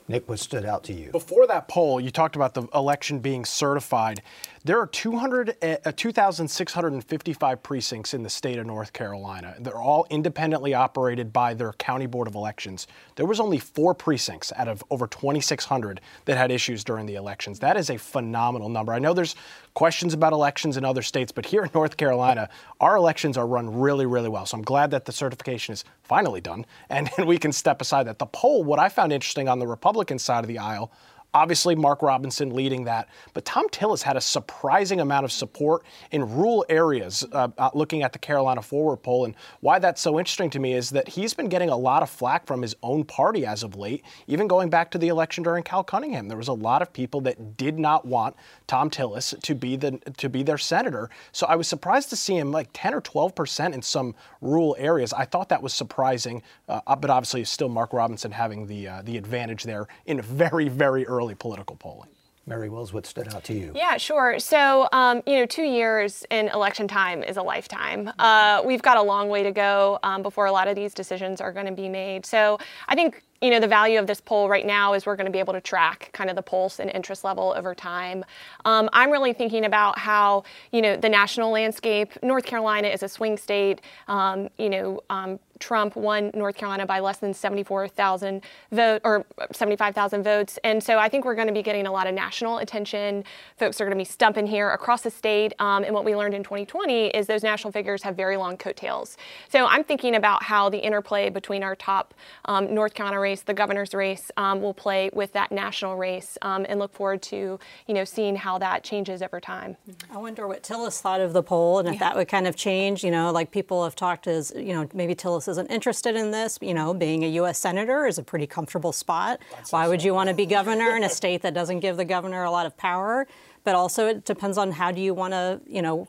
Nick, 0.09 0.29
what 0.29 0.39
stood 0.39 0.63
out 0.63 0.85
to 0.85 0.93
you? 0.93 1.11
Before 1.11 1.45
that 1.47 1.67
poll, 1.67 1.99
you 1.99 2.11
talked 2.11 2.37
about 2.37 2.53
the 2.53 2.65
election 2.73 3.19
being 3.19 3.43
certified. 3.43 4.21
There 4.63 4.79
are 4.79 4.87
200, 4.87 5.57
uh, 5.61 5.91
2,655 5.93 7.63
precincts 7.63 8.13
in 8.13 8.23
the 8.23 8.29
state 8.29 8.57
of 8.57 8.65
North 8.65 8.93
Carolina. 8.93 9.55
They're 9.59 9.81
all 9.81 10.07
independently 10.09 10.73
operated 10.73 11.33
by 11.33 11.53
their 11.53 11.73
county 11.73 12.05
board 12.05 12.29
of 12.29 12.35
elections. 12.35 12.87
There 13.15 13.25
was 13.25 13.41
only 13.41 13.59
four 13.59 13.93
precincts 13.93 14.53
out 14.55 14.69
of 14.69 14.81
over 14.89 15.07
2,600 15.07 15.99
that 16.23 16.37
had 16.37 16.51
issues 16.51 16.85
during 16.85 17.05
the 17.05 17.15
elections. 17.15 17.59
That 17.59 17.75
is 17.75 17.89
a 17.89 17.97
phenomenal 17.97 18.69
number. 18.69 18.93
I 18.93 18.99
know 18.99 19.13
there's 19.13 19.35
questions 19.77 20.15
about 20.15 20.33
elections 20.33 20.75
in 20.75 20.83
other 20.83 21.03
states, 21.03 21.31
but 21.31 21.45
here 21.45 21.63
in 21.63 21.69
North 21.71 21.97
Carolina, 21.97 22.49
our 22.79 22.95
elections 22.95 23.37
are 23.37 23.45
run 23.45 23.79
really, 23.79 24.07
really 24.07 24.27
well. 24.27 24.43
So 24.43 24.57
I'm 24.57 24.63
glad 24.63 24.89
that 24.89 25.05
the 25.05 25.11
certification 25.11 25.73
is 25.73 25.85
finally 26.01 26.41
done 26.41 26.65
and, 26.89 27.11
and 27.15 27.27
we 27.33 27.37
can 27.37 27.51
step 27.51 27.79
aside 27.79 28.07
that. 28.07 28.17
The 28.17 28.25
poll, 28.25 28.63
what 28.63 28.79
I 28.79 28.89
found 28.89 29.13
interesting 29.13 29.47
on 29.47 29.59
the 29.59 29.67
Republican 29.67 30.17
side 30.17 30.43
of 30.43 30.47
the 30.47 30.57
aisle, 30.57 30.91
Obviously, 31.37 31.75
Mark 31.75 32.01
Robinson 32.01 32.55
leading 32.55 32.85
that. 32.85 33.09
But 33.35 33.45
Thom 33.45 33.69
Tillis 33.69 34.01
had 34.01 34.17
a 34.17 34.21
surprising 34.21 34.99
amount 35.01 35.23
of 35.23 35.31
support 35.31 35.85
in 36.09 36.27
rural 36.35 36.65
areas, 36.67 37.23
uh, 37.31 37.49
uh, 37.59 37.69
looking 37.75 38.01
at 38.01 38.11
the 38.11 38.17
Carolina 38.17 38.63
Forward 38.63 38.97
poll. 38.97 39.25
And 39.25 39.35
why 39.59 39.77
that's 39.77 40.01
so 40.01 40.17
interesting 40.17 40.49
to 40.49 40.59
me 40.59 40.73
is 40.73 40.89
that 40.89 41.07
he's 41.07 41.35
been 41.35 41.47
getting 41.47 41.69
a 41.69 41.77
lot 41.77 42.01
of 42.01 42.09
flack 42.09 42.47
from 42.47 42.63
his 42.63 42.75
own 42.81 43.03
party 43.03 43.45
as 43.45 43.61
of 43.61 43.75
late, 43.75 44.03
even 44.25 44.47
going 44.47 44.71
back 44.71 44.89
to 44.91 44.97
the 44.97 45.09
election 45.09 45.43
during 45.43 45.61
Cal 45.61 45.83
Cunningham. 45.83 46.27
There 46.27 46.37
was 46.37 46.47
a 46.47 46.53
lot 46.53 46.81
of 46.81 46.91
people 46.91 47.21
that 47.21 47.55
did 47.55 47.77
not 47.77 48.03
want 48.03 48.35
Thom 48.65 48.89
Tillis 48.89 49.39
to 49.39 49.53
be, 49.53 49.75
the, 49.75 49.99
to 50.17 50.29
be 50.29 50.41
their 50.41 50.57
senator. 50.57 51.07
So 51.33 51.45
I 51.45 51.55
was 51.55 51.67
surprised 51.67 52.09
to 52.09 52.15
see 52.15 52.35
him 52.35 52.51
like 52.51 52.69
10 52.73 52.95
or 52.95 53.01
12 53.01 53.35
percent 53.35 53.75
in 53.75 53.83
some 53.83 54.15
rural 54.41 54.75
areas. 54.79 55.13
I 55.13 55.25
thought 55.25 55.49
that 55.49 55.61
was 55.61 55.71
surprising, 55.71 56.41
uh, 56.67 56.95
but 56.95 57.11
obviously, 57.11 57.43
still 57.43 57.69
Mark 57.69 57.93
Robinson 57.93 58.31
having 58.31 58.65
the, 58.65 58.87
uh, 58.87 59.01
the 59.03 59.17
advantage 59.17 59.65
there 59.65 59.87
in 60.07 60.19
very, 60.19 60.67
very 60.67 61.05
early 61.05 61.26
early 61.27 61.35
political 61.35 61.75
polling. 61.75 62.09
Mary 62.45 62.69
Wills, 62.69 62.93
what 62.93 63.05
stood 63.05 63.27
out 63.33 63.43
to 63.43 63.53
you? 63.53 63.73
Yeah, 63.75 63.97
sure. 63.97 64.39
So, 64.39 64.87
um, 64.93 65.21
you 65.27 65.35
know, 65.35 65.45
two 65.45 65.65
years 65.65 66.25
in 66.31 66.47
election 66.47 66.87
time 66.87 67.21
is 67.21 67.35
a 67.35 67.41
lifetime. 67.41 68.09
Uh, 68.17 68.61
we've 68.65 68.81
got 68.81 68.95
a 68.95 69.01
long 69.01 69.27
way 69.27 69.43
to 69.43 69.51
go 69.51 69.99
um, 70.03 70.23
before 70.23 70.45
a 70.45 70.51
lot 70.53 70.69
of 70.69 70.75
these 70.77 70.93
decisions 70.93 71.41
are 71.41 71.51
going 71.51 71.65
to 71.65 71.73
be 71.73 71.89
made. 71.89 72.25
So, 72.25 72.57
I 72.87 72.95
think 72.95 73.21
you 73.41 73.51
know, 73.51 73.59
the 73.59 73.67
value 73.67 73.99
of 73.99 74.07
this 74.07 74.19
poll 74.19 74.49
right 74.49 74.65
now 74.65 74.93
is 74.93 75.05
we're 75.05 75.15
going 75.15 75.25
to 75.25 75.31
be 75.31 75.39
able 75.39 75.53
to 75.53 75.61
track 75.61 76.09
kind 76.11 76.29
of 76.29 76.35
the 76.35 76.41
pulse 76.41 76.79
and 76.79 76.89
interest 76.89 77.23
level 77.23 77.53
over 77.55 77.75
time. 77.75 78.25
Um, 78.65 78.89
I'm 78.93 79.11
really 79.11 79.33
thinking 79.33 79.65
about 79.65 79.99
how, 79.99 80.43
you 80.71 80.81
know, 80.81 80.97
the 80.97 81.09
national 81.09 81.51
landscape, 81.51 82.11
North 82.23 82.45
Carolina 82.45 82.87
is 82.87 83.03
a 83.03 83.09
swing 83.09 83.37
state. 83.37 83.81
Um, 84.07 84.49
you 84.57 84.69
know, 84.69 85.01
um, 85.09 85.39
Trump 85.59 85.95
won 85.95 86.31
North 86.33 86.55
Carolina 86.55 86.85
by 86.85 86.99
less 86.99 87.17
than 87.17 87.33
74,000 87.33 88.41
vote 88.71 89.01
or 89.03 89.25
75,000 89.51 90.23
votes. 90.23 90.59
And 90.63 90.83
so 90.83 90.97
I 90.97 91.09
think 91.09 91.25
we're 91.25 91.35
going 91.35 91.47
to 91.47 91.53
be 91.53 91.63
getting 91.63 91.87
a 91.87 91.91
lot 91.91 92.07
of 92.07 92.13
national 92.13 92.59
attention. 92.59 93.23
Folks 93.57 93.79
are 93.81 93.85
going 93.85 93.97
to 93.97 93.99
be 93.99 94.05
stumping 94.05 94.47
here 94.47 94.69
across 94.71 95.01
the 95.01 95.11
state. 95.11 95.53
Um, 95.59 95.83
and 95.83 95.93
what 95.93 96.05
we 96.05 96.15
learned 96.15 96.33
in 96.33 96.43
2020 96.43 97.07
is 97.07 97.27
those 97.27 97.43
national 97.43 97.71
figures 97.71 98.03
have 98.03 98.15
very 98.15 98.37
long 98.37 98.57
coattails. 98.57 99.17
So 99.49 99.65
I'm 99.65 99.83
thinking 99.83 100.15
about 100.15 100.43
how 100.43 100.69
the 100.69 100.79
interplay 100.79 101.29
between 101.29 101.63
our 101.63 101.75
top 101.75 102.13
um, 102.45 102.73
North 102.73 102.93
Carolina 102.93 103.19
race, 103.19 103.41
the 103.41 103.53
governor's 103.53 103.93
race, 103.93 104.31
um, 104.37 104.61
will 104.61 104.73
play 104.73 105.09
with 105.13 105.33
that 105.33 105.51
national 105.51 105.97
race, 105.97 106.37
um, 106.41 106.65
and 106.69 106.79
look 106.79 106.93
forward 106.93 107.21
to 107.23 107.59
you 107.87 107.93
know 107.93 108.03
seeing 108.03 108.35
how 108.35 108.57
that 108.57 108.83
changes 108.83 109.21
over 109.21 109.39
time. 109.39 109.77
I 110.11 110.17
wonder 110.17 110.47
what 110.47 110.63
Tillis 110.63 110.99
thought 110.99 111.21
of 111.21 111.33
the 111.33 111.43
poll 111.43 111.79
and 111.79 111.87
if 111.87 111.95
yeah. 111.95 111.99
that 111.99 112.15
would 112.15 112.27
kind 112.27 112.47
of 112.47 112.55
change. 112.55 113.03
You 113.03 113.11
know, 113.11 113.31
like 113.31 113.51
people 113.51 113.83
have 113.83 113.95
talked 113.95 114.27
as 114.27 114.53
you 114.55 114.73
know 114.73 114.87
maybe 114.93 115.15
Tillis 115.15 115.46
isn't 115.47 115.67
interested 115.67 116.15
in 116.15 116.31
this. 116.31 116.57
You 116.61 116.73
know, 116.73 116.93
being 116.93 117.23
a 117.23 117.27
U.S. 117.27 117.59
senator 117.59 118.05
is 118.05 118.17
a 118.17 118.23
pretty 118.23 118.47
comfortable 118.47 118.91
spot. 118.91 119.39
That's 119.51 119.71
Why 119.71 119.87
would 119.87 120.03
you 120.03 120.13
want 120.13 120.29
to 120.29 120.35
be 120.35 120.45
governor 120.45 120.95
in 120.95 121.03
a 121.03 121.09
state 121.09 121.41
that 121.41 121.53
doesn't 121.53 121.79
give 121.79 121.97
the 121.97 122.05
governor 122.05 122.43
a 122.43 122.51
lot 122.51 122.65
of 122.65 122.77
power? 122.77 123.27
But 123.63 123.75
also, 123.75 124.07
it 124.07 124.25
depends 124.25 124.57
on 124.57 124.71
how 124.71 124.91
do 124.91 125.01
you 125.01 125.13
want 125.13 125.33
to, 125.33 125.61
you 125.67 125.81
know, 125.81 126.07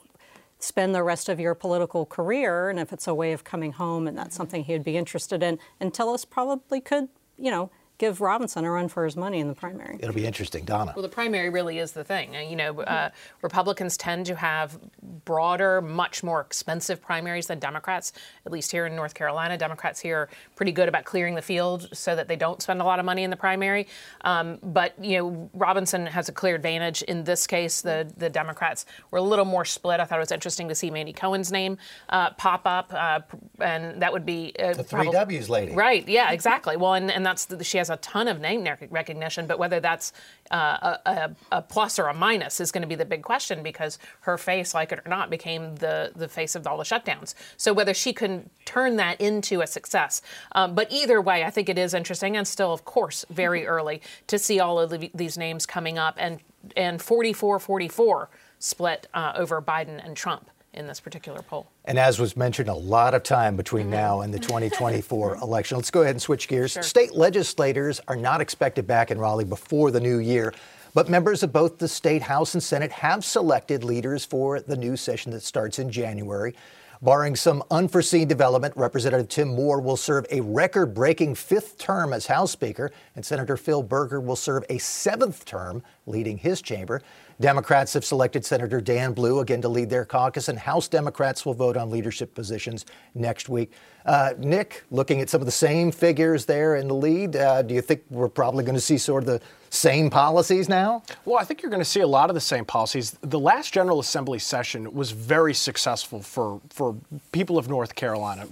spend 0.61 0.95
the 0.95 1.03
rest 1.03 1.29
of 1.29 1.39
your 1.39 1.55
political 1.55 2.05
career, 2.05 2.69
and 2.69 2.79
if 2.81 2.93
it's 2.93 3.07
a 3.07 3.15
way 3.15 3.33
of 3.33 3.45
coming 3.45 3.73
home, 3.73 4.07
and 4.09 4.17
that's 4.17 4.31
mm-hmm. 4.31 4.37
something 4.37 4.65
he'd 4.65 4.85
be 4.85 4.97
interested 4.97 5.43
in. 5.43 5.59
And 5.81 5.93
Tillis 5.93 6.29
probably 6.29 6.81
could, 6.81 7.09
you 7.37 7.51
know, 7.51 7.71
give 7.99 8.21
Robinson 8.21 8.65
a 8.65 8.71
run 8.71 8.89
for 8.89 9.05
his 9.05 9.17
money 9.17 9.41
in 9.41 9.49
the 9.49 9.55
primary. 9.55 9.97
It'll 10.01 10.15
be 10.15 10.25
interesting, 10.25 10.65
Donna. 10.65 10.93
Well, 10.95 11.03
the 11.03 11.09
primary 11.09 11.51
really 11.51 11.79
is 11.79 11.93
the 11.93 12.05
thing. 12.05 12.35
You 12.35 12.57
know, 12.57 12.81
uh, 12.83 13.11
Republicans 13.43 13.97
tend 13.97 14.27
to 14.27 14.37
have 14.37 14.79
broader, 15.25 15.83
much 15.83 16.23
more 16.23 16.41
expensive 16.41 17.03
primaries 17.03 17.49
than 17.49 17.59
Democrats. 17.59 18.13
At 18.47 18.53
least 18.53 18.71
here 18.71 18.87
in 18.87 18.95
North 18.95 19.15
Carolina, 19.15 19.59
Democrats 19.59 20.01
here 20.01 20.19
are 20.19 20.29
pretty 20.55 20.73
good 20.73 20.89
about 20.89 21.05
clearing 21.05 21.35
the 21.35 21.43
field 21.43 21.89
so 21.93 22.15
that 22.15 22.29
they 22.29 22.37
don't 22.37 22.63
spend 22.63 22.81
a 22.81 22.85
lot 22.85 22.99
of 23.01 23.05
money 23.05 23.25
in 23.25 23.31
the 23.31 23.37
primary. 23.37 23.89
Um, 24.23 24.59
but 24.63 24.95
you 25.03 25.19
know, 25.19 25.51
Robinson 25.53 26.07
has 26.07 26.29
a 26.29 26.33
clear 26.33 26.55
advantage 26.55 27.03
in 27.03 27.25
this 27.25 27.47
case. 27.47 27.81
The 27.81 28.11
the 28.17 28.31
Democrats 28.31 28.87
were 29.11 29.19
a 29.19 29.23
little 29.23 29.45
more 29.45 29.65
split. 29.65 29.99
I 29.99 30.05
thought 30.05 30.19
it 30.19 30.21
was 30.21 30.33
interesting 30.33 30.69
to 30.69 30.75
see 30.75 30.91
Mandy 30.91 31.13
Cohen's 31.13 31.51
name 31.51 31.79
uh, 32.09 32.31
pop 32.31 32.63
up, 32.65 32.93
uh, 32.95 33.21
and 33.61 34.01
that 34.03 34.13
would 34.13 34.25
be 34.25 34.55
uh, 34.59 34.75
the 34.75 34.85
three 34.85 35.11
W's 35.11 35.51
lady. 35.51 35.73
Right? 35.75 36.07
Yeah, 36.09 36.31
exactly. 36.31 36.77
Well, 36.77 36.95
and, 36.95 37.11
and 37.11 37.27
that's 37.27 37.47
the, 37.47 37.65
she 37.65 37.79
has 37.79 37.88
has 37.89 37.97
a 37.97 38.01
ton 38.01 38.29
of 38.29 38.41
name 38.41 38.67
recognition, 38.91 39.47
but 39.47 39.59
whether 39.59 39.81
that's 39.81 40.13
uh, 40.51 40.97
a, 41.07 41.31
a, 41.53 41.63
plus 41.63 41.99
or 41.99 42.09
a 42.09 42.15
minus 42.15 42.61
is 42.61 42.71
going 42.71 42.83
to 42.83 42.89
be 42.89 42.95
the 42.95 43.05
big 43.05 43.23
question 43.23 43.63
because 43.63 43.99
her 44.21 44.39
face, 44.39 44.75
like 44.75 44.93
it 44.93 45.01
or 45.05 45.09
not, 45.09 45.31
became 45.31 45.75
the, 45.77 46.13
the 46.17 46.29
face 46.29 46.55
of 46.55 46.67
all 46.67 46.77
the 46.77 46.85
shutdowns. 46.85 47.35
So 47.57 47.73
whether 47.73 47.95
she 47.95 48.13
can 48.13 48.49
turn 48.65 48.97
that 48.97 49.21
into 49.21 49.61
a 49.61 49.67
success. 49.67 50.23
Um, 50.53 50.75
but 50.75 50.91
either 50.91 51.21
way, 51.21 51.45
I 51.45 51.51
think 51.51 51.69
it 51.69 51.79
is 51.79 51.95
interesting 51.95 52.37
and 52.37 52.47
still, 52.47 52.73
of 52.73 52.85
course, 52.85 53.25
very 53.31 53.61
mm-hmm. 53.61 53.71
early 53.71 54.03
to 54.27 54.39
see 54.39 54.61
all 54.61 54.79
of 54.79 54.91
the, 54.91 55.11
these 55.15 55.39
names 55.39 55.67
coming 55.67 55.99
up 55.99 56.17
and, 56.19 56.41
and 56.77 57.01
44 57.01 57.59
44 57.59 58.29
split 58.59 59.07
uh, 59.15 59.33
over 59.37 59.63
Biden 59.63 60.05
and 60.05 60.17
Trump 60.17 60.51
in 60.75 60.87
this 60.87 61.01
particular 61.01 61.43
poll. 61.43 61.69
And 61.85 61.99
as 61.99 62.19
was 62.19 62.37
mentioned, 62.37 62.69
a 62.69 62.75
lot 62.75 63.15
of 63.15 63.23
time 63.23 63.57
between 63.57 63.85
mm-hmm. 63.85 63.93
now 63.93 64.21
and 64.21 64.33
the 64.33 64.39
2024 64.39 65.37
election. 65.43 65.77
Let's 65.77 65.91
go 65.91 66.03
ahead 66.03 66.15
and 66.15 66.23
switch 66.23 66.49
gears. 66.49 66.73
Sure. 66.73 66.83
State 66.83 67.15
legislators 67.15 68.01
are 68.09 68.17
not 68.17 68.41
expected 68.41 68.87
back 68.87 69.11
in 69.11 69.19
Raleigh 69.19 69.45
before 69.45 69.91
the 69.91 70.01
new 70.01 70.19
year. 70.19 70.53
But 70.95 71.09
members 71.09 71.43
of 71.43 71.53
both 71.53 71.79
the 71.79 71.89
state 71.89 72.23
House 72.23 72.55
and 72.55 72.63
Senate 72.63 72.91
have 72.91 73.25
selected 73.25 73.85
leaders 73.85 74.25
for 74.25 74.61
the 74.61 74.77
new 74.77 74.97
session 74.97 75.33
that 75.33 75.43
starts 75.43 75.79
in 75.79 75.91
January. 75.91 76.55
Barring 77.01 77.37
some 77.37 77.63
unforeseen 77.71 78.27
development, 78.27 78.75
Representative 78.77 79.29
Tim 79.29 79.49
Moore 79.49 79.81
will 79.81 79.97
serve 79.97 80.27
a 80.33 80.41
record 80.41 80.95
breaking 80.95 81.37
fifth 81.37 81.79
term 81.79 82.13
as 82.13 82.27
House 82.27 82.51
Speaker, 82.51 82.91
and 83.15 83.25
Senator 83.25 83.57
Phil 83.57 83.85
Berger 83.85 84.21
will 84.21 84.35
serve 84.35 84.65
a 84.69 84.79
seventh 84.79 85.45
term 85.45 85.85
leading 86.07 86.39
his 86.39 86.61
chamber. 86.61 87.01
Democrats 87.41 87.95
have 87.95 88.05
selected 88.05 88.45
Senator 88.45 88.81
Dan 88.81 89.13
Blue 89.13 89.39
again 89.39 89.63
to 89.63 89.69
lead 89.69 89.91
their 89.91 90.05
caucus, 90.05 90.49
and 90.49 90.59
House 90.59 90.89
Democrats 90.89 91.47
will 91.47 91.55
vote 91.55 91.77
on 91.77 91.89
leadership 91.89 92.35
positions 92.35 92.85
next 93.15 93.49
week. 93.49 93.73
Uh, 94.05 94.33
Nick, 94.39 94.85
looking 94.91 95.21
at 95.21 95.29
some 95.29 95.41
of 95.41 95.47
the 95.47 95.53
same 95.53 95.93
figures 95.93 96.47
there 96.47 96.77
in 96.77 96.89
the 96.89 96.95
lead, 96.95 97.37
uh, 97.37 97.63
do 97.63 97.75
you 97.75 97.83
think 97.83 98.03
we're 98.11 98.29
probably 98.29 98.65
going 98.65 98.75
to 98.75 98.81
see 98.81 98.99
sort 98.99 99.23
of 99.23 99.27
the 99.27 99.41
same 99.71 100.09
policies 100.09 100.69
now? 100.69 101.03
Well, 101.27 101.39
I 101.39 101.45
think 101.45 101.63
you're 101.63 101.71
going 101.71 101.83
to 101.83 101.89
see 101.89 102.01
a 102.01 102.07
lot 102.07 102.31
of 102.31 102.35
the 102.35 102.41
same 102.41 102.65
policies. 102.65 103.17
The 103.21 103.39
last 103.39 103.73
General 103.73 104.01
Assembly 104.01 104.39
session 104.39 104.93
was 104.95 105.11
very 105.11 105.53
successful 105.53 106.23
for, 106.23 106.61
for 106.71 106.97
people 107.33 107.59
of 107.59 107.69
North 107.69 107.95
Carolina. 107.95 108.49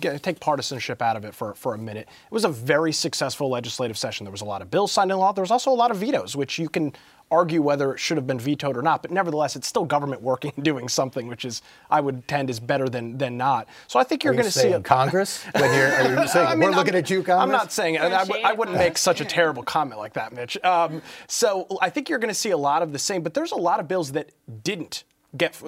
Take 0.00 0.40
partisanship 0.40 1.00
out 1.00 1.16
of 1.16 1.24
it 1.24 1.34
for, 1.34 1.54
for 1.54 1.74
a 1.74 1.78
minute. 1.78 2.08
It 2.08 2.34
was 2.34 2.44
a 2.44 2.48
very 2.48 2.92
successful 2.92 3.48
legislative 3.48 3.96
session. 3.96 4.24
There 4.24 4.32
was 4.32 4.40
a 4.40 4.46
lot 4.46 4.60
of 4.60 4.70
bills 4.70 4.90
signed 4.90 5.12
into 5.12 5.20
law. 5.20 5.32
There 5.32 5.42
was 5.42 5.52
also 5.52 5.70
a 5.70 5.74
lot 5.74 5.92
of 5.92 5.98
vetoes, 5.98 6.34
which 6.34 6.58
you 6.58 6.68
can 6.68 6.92
argue 7.30 7.60
whether 7.60 7.92
it 7.92 7.98
should 7.98 8.16
have 8.16 8.26
been 8.26 8.38
vetoed 8.38 8.76
or 8.76 8.82
not. 8.82 9.02
But 9.02 9.10
nevertheless, 9.10 9.56
it's 9.56 9.66
still 9.66 9.84
government 9.84 10.22
working 10.22 10.52
and 10.56 10.64
doing 10.70 10.88
something, 10.88 11.26
which 11.26 11.44
is 11.44 11.62
I 11.90 12.00
would 12.00 12.26
tend 12.28 12.50
is 12.50 12.60
better 12.60 12.88
than 12.88 13.18
than 13.18 13.36
not. 13.36 13.68
So 13.88 13.98
I 13.98 14.04
think 14.04 14.24
you're 14.24 14.32
going 14.32 14.44
to 14.44 14.50
see 14.50 14.72
a, 14.72 14.80
Congress. 14.80 15.44
when 15.52 15.74
you're, 15.74 15.92
are 15.92 16.22
you 16.22 16.28
saying 16.28 16.46
I 16.46 16.54
mean, 16.54 16.70
we're 16.70 16.76
looking 16.76 16.94
I'm, 16.94 17.00
at 17.00 17.10
you, 17.10 17.22
Congress? 17.22 17.42
I'm 17.42 17.50
not 17.50 17.72
saying 17.72 17.98
I, 17.98 18.26
I, 18.44 18.52
wouldn't 18.52 18.76
make 18.76 18.98
such 18.98 19.20
a 19.20 19.24
terrible 19.24 19.62
comment 19.62 19.98
like 19.98 20.14
that, 20.14 20.32
Mitch. 20.32 20.56
Um, 20.64 21.02
so 21.26 21.66
I 21.80 21.90
think 21.90 22.08
you're 22.08 22.18
going 22.18 22.32
to 22.32 22.34
see 22.34 22.50
a 22.50 22.56
lot 22.58 22.82
of 22.82 22.92
the 22.92 22.98
same. 22.98 23.22
But 23.22 23.34
there's 23.34 23.52
a 23.52 23.56
lot 23.56 23.80
of 23.80 23.88
bills 23.88 24.12
that 24.12 24.30
didn't 24.62 25.04
get 25.36 25.60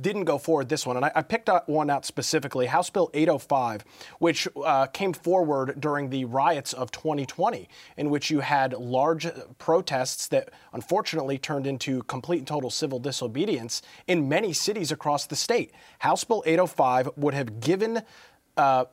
didn't 0.00 0.24
go 0.24 0.38
forward 0.38 0.68
this 0.68 0.86
one, 0.86 0.96
and 0.96 1.04
I, 1.04 1.12
I 1.14 1.22
picked 1.22 1.50
one 1.66 1.90
out 1.90 2.04
specifically, 2.04 2.66
House 2.66 2.90
Bill 2.90 3.10
805, 3.14 3.84
which 4.18 4.48
uh, 4.64 4.86
came 4.86 5.12
forward 5.12 5.80
during 5.80 6.10
the 6.10 6.24
riots 6.24 6.72
of 6.72 6.90
2020, 6.90 7.68
in 7.96 8.10
which 8.10 8.30
you 8.30 8.40
had 8.40 8.72
large 8.72 9.26
protests 9.58 10.26
that 10.28 10.50
unfortunately 10.72 11.38
turned 11.38 11.66
into 11.66 12.02
complete 12.04 12.38
and 12.38 12.46
total 12.46 12.70
civil 12.70 12.98
disobedience 12.98 13.82
in 14.06 14.28
many 14.28 14.52
cities 14.52 14.90
across 14.90 15.26
the 15.26 15.36
state. 15.36 15.72
House 15.98 16.24
Bill 16.24 16.42
805 16.46 17.10
would 17.16 17.34
have 17.34 17.60
given 17.60 18.02
uh, 18.56 18.84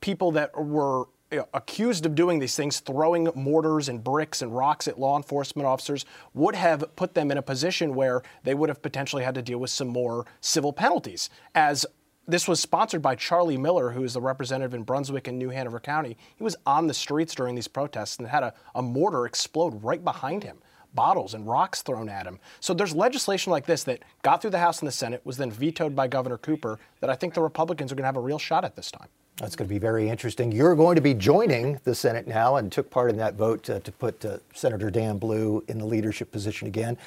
people 0.00 0.32
that 0.32 0.56
were 0.56 1.06
accused 1.54 2.06
of 2.06 2.14
doing 2.14 2.38
these 2.38 2.56
things, 2.56 2.80
throwing 2.80 3.28
mortars 3.34 3.88
and 3.88 4.02
bricks 4.02 4.42
and 4.42 4.54
rocks 4.54 4.88
at 4.88 4.98
law 4.98 5.16
enforcement 5.16 5.66
officers, 5.66 6.04
would 6.34 6.54
have 6.54 6.84
put 6.96 7.14
them 7.14 7.30
in 7.30 7.38
a 7.38 7.42
position 7.42 7.94
where 7.94 8.22
they 8.44 8.54
would 8.54 8.68
have 8.68 8.82
potentially 8.82 9.24
had 9.24 9.34
to 9.34 9.42
deal 9.42 9.58
with 9.58 9.70
some 9.70 9.88
more 9.88 10.26
civil 10.40 10.72
penalties. 10.72 11.30
As 11.54 11.86
this 12.26 12.46
was 12.46 12.60
sponsored 12.60 13.02
by 13.02 13.16
Charlie 13.16 13.58
Miller, 13.58 13.90
who 13.90 14.04
is 14.04 14.14
the 14.14 14.20
representative 14.20 14.74
in 14.74 14.84
Brunswick 14.84 15.26
and 15.26 15.38
New 15.38 15.50
Hanover 15.50 15.80
County. 15.80 16.16
He 16.36 16.44
was 16.44 16.56
on 16.66 16.86
the 16.86 16.94
streets 16.94 17.34
during 17.34 17.56
these 17.56 17.66
protests 17.68 18.18
and 18.18 18.28
had 18.28 18.44
a, 18.44 18.54
a 18.74 18.82
mortar 18.82 19.26
explode 19.26 19.82
right 19.82 20.02
behind 20.02 20.44
him 20.44 20.58
bottles 20.94 21.34
and 21.34 21.46
rocks 21.46 21.82
thrown 21.82 22.08
at 22.08 22.26
him. 22.26 22.38
So 22.60 22.74
there's 22.74 22.94
legislation 22.94 23.50
like 23.50 23.66
this 23.66 23.84
that 23.84 24.02
got 24.22 24.42
through 24.42 24.50
the 24.50 24.58
House 24.58 24.80
and 24.80 24.86
the 24.86 24.92
Senate, 24.92 25.22
was 25.24 25.36
then 25.36 25.50
vetoed 25.50 25.96
by 25.96 26.06
Governor 26.06 26.38
Cooper, 26.38 26.78
that 27.00 27.10
I 27.10 27.14
think 27.14 27.34
the 27.34 27.40
Republicans 27.40 27.90
are 27.90 27.94
going 27.94 28.02
to 28.02 28.08
have 28.08 28.16
a 28.16 28.20
real 28.20 28.38
shot 28.38 28.64
at 28.64 28.76
this 28.76 28.90
time. 28.90 29.08
That's 29.38 29.56
going 29.56 29.66
to 29.66 29.74
be 29.74 29.78
very 29.78 30.08
interesting. 30.08 30.52
You're 30.52 30.76
going 30.76 30.96
to 30.96 31.00
be 31.00 31.14
joining 31.14 31.80
the 31.84 31.94
Senate 31.94 32.26
now 32.26 32.56
and 32.56 32.70
took 32.70 32.90
part 32.90 33.10
in 33.10 33.16
that 33.16 33.34
vote 33.34 33.68
uh, 33.70 33.80
to 33.80 33.92
put 33.92 34.24
uh, 34.24 34.38
Senator 34.54 34.90
Dan 34.90 35.18
Blue 35.18 35.64
in 35.68 35.78
the 35.78 35.86
leadership 35.86 36.30
position 36.30 36.68
again. 36.68 36.98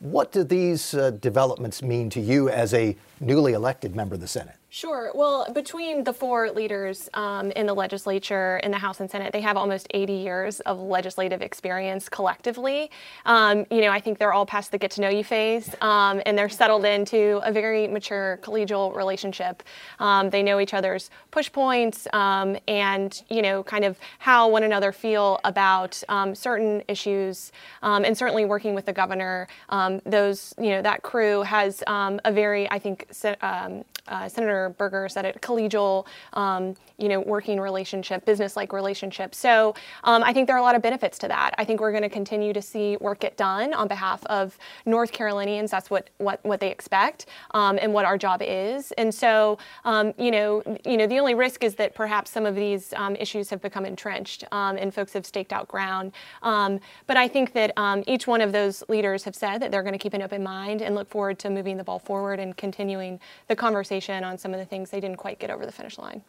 What 0.00 0.32
do 0.32 0.42
these 0.42 0.94
uh, 0.94 1.10
developments 1.10 1.82
mean 1.82 2.10
to 2.10 2.20
you 2.20 2.48
as 2.48 2.72
a 2.74 2.96
newly 3.20 3.52
elected 3.52 3.94
member 3.94 4.14
of 4.14 4.20
the 4.20 4.26
Senate? 4.26 4.56
Sure. 4.76 5.10
Well, 5.14 5.50
between 5.54 6.04
the 6.04 6.12
four 6.12 6.50
leaders 6.50 7.08
um, 7.14 7.50
in 7.52 7.64
the 7.64 7.72
legislature, 7.72 8.58
in 8.58 8.70
the 8.70 8.76
House 8.76 9.00
and 9.00 9.10
Senate, 9.10 9.32
they 9.32 9.40
have 9.40 9.56
almost 9.56 9.86
80 9.94 10.12
years 10.12 10.60
of 10.60 10.78
legislative 10.78 11.40
experience 11.40 12.10
collectively. 12.10 12.90
Um, 13.24 13.64
you 13.70 13.80
know, 13.80 13.88
I 13.88 14.00
think 14.00 14.18
they're 14.18 14.34
all 14.34 14.44
past 14.44 14.72
the 14.72 14.76
get 14.76 14.90
to 14.90 15.00
know 15.00 15.08
you 15.08 15.24
phase, 15.24 15.74
um, 15.80 16.20
and 16.26 16.36
they're 16.36 16.50
settled 16.50 16.84
into 16.84 17.40
a 17.42 17.50
very 17.50 17.88
mature 17.88 18.38
collegial 18.42 18.94
relationship. 18.94 19.62
Um, 19.98 20.28
they 20.28 20.42
know 20.42 20.60
each 20.60 20.74
other's 20.74 21.08
push 21.30 21.50
points 21.50 22.06
um, 22.12 22.58
and, 22.68 23.22
you 23.30 23.40
know, 23.40 23.62
kind 23.62 23.82
of 23.82 23.98
how 24.18 24.46
one 24.46 24.62
another 24.62 24.92
feel 24.92 25.40
about 25.44 26.02
um, 26.10 26.34
certain 26.34 26.82
issues, 26.86 27.50
and 27.80 28.18
certainly 28.18 28.44
working 28.44 28.74
with 28.74 28.84
the 28.84 28.92
governor. 28.92 29.48
those, 30.04 30.52
you 30.58 30.68
know, 30.68 30.82
that 30.82 31.00
crew 31.02 31.40
has 31.44 31.82
a 31.86 32.30
very, 32.30 32.70
I 32.70 32.78
think, 32.78 33.06
uh, 34.08 34.28
Senator 34.28 34.65
Berger 34.70 35.08
said 35.08 35.24
a 35.24 35.32
collegial, 35.34 36.06
um, 36.32 36.74
you 36.98 37.08
know, 37.08 37.20
working 37.20 37.60
relationship, 37.60 38.24
business-like 38.24 38.72
relationship. 38.72 39.34
So 39.34 39.74
um, 40.04 40.22
I 40.22 40.32
think 40.32 40.46
there 40.46 40.56
are 40.56 40.60
a 40.60 40.62
lot 40.62 40.74
of 40.74 40.82
benefits 40.82 41.18
to 41.18 41.28
that. 41.28 41.54
I 41.58 41.64
think 41.64 41.80
we're 41.80 41.90
going 41.92 42.02
to 42.02 42.08
continue 42.08 42.52
to 42.52 42.62
see 42.62 42.96
work 42.98 43.20
get 43.20 43.36
done 43.36 43.74
on 43.74 43.88
behalf 43.88 44.24
of 44.26 44.58
North 44.84 45.12
Carolinians. 45.12 45.70
That's 45.70 45.90
what 45.90 46.10
what 46.18 46.40
what 46.44 46.60
they 46.60 46.70
expect 46.70 47.26
um, 47.52 47.78
and 47.80 47.92
what 47.92 48.04
our 48.04 48.18
job 48.18 48.42
is. 48.42 48.92
And 48.92 49.14
so, 49.14 49.58
um, 49.84 50.12
you 50.18 50.30
know, 50.30 50.62
you 50.84 50.96
know, 50.96 51.06
the 51.06 51.18
only 51.18 51.34
risk 51.34 51.64
is 51.64 51.74
that 51.76 51.94
perhaps 51.94 52.30
some 52.30 52.46
of 52.46 52.54
these 52.54 52.92
um, 52.94 53.16
issues 53.16 53.50
have 53.50 53.60
become 53.62 53.84
entrenched 53.84 54.44
um, 54.52 54.76
and 54.76 54.92
folks 54.92 55.12
have 55.12 55.26
staked 55.26 55.52
out 55.52 55.68
ground. 55.68 56.12
but 56.42 57.16
I 57.16 57.28
think 57.28 57.52
that 57.52 57.72
each 58.06 58.26
one 58.26 58.40
of 58.40 58.52
those 58.52 58.82
leaders 58.88 59.24
have 59.24 59.34
said 59.34 59.60
that 59.62 59.70
they're 59.70 59.82
going 59.82 59.92
to 59.92 59.98
keep 59.98 60.14
an 60.14 60.22
open 60.22 60.42
mind 60.42 60.82
and 60.82 60.94
look 60.94 61.08
forward 61.08 61.38
to 61.40 61.50
moving 61.50 61.76
the 61.76 61.84
ball 61.84 61.98
forward 61.98 62.38
and 62.38 62.56
continuing 62.56 63.18
the 63.48 63.56
conversation 63.56 64.24
on 64.24 64.38
some 64.38 64.52
of 64.52 64.55
the 64.56 64.64
things 64.64 64.90
they 64.90 65.00
didn't 65.00 65.16
quite 65.16 65.38
get 65.38 65.50
over 65.50 65.66
the 65.66 65.72
finish 65.72 65.98
line. 65.98 66.22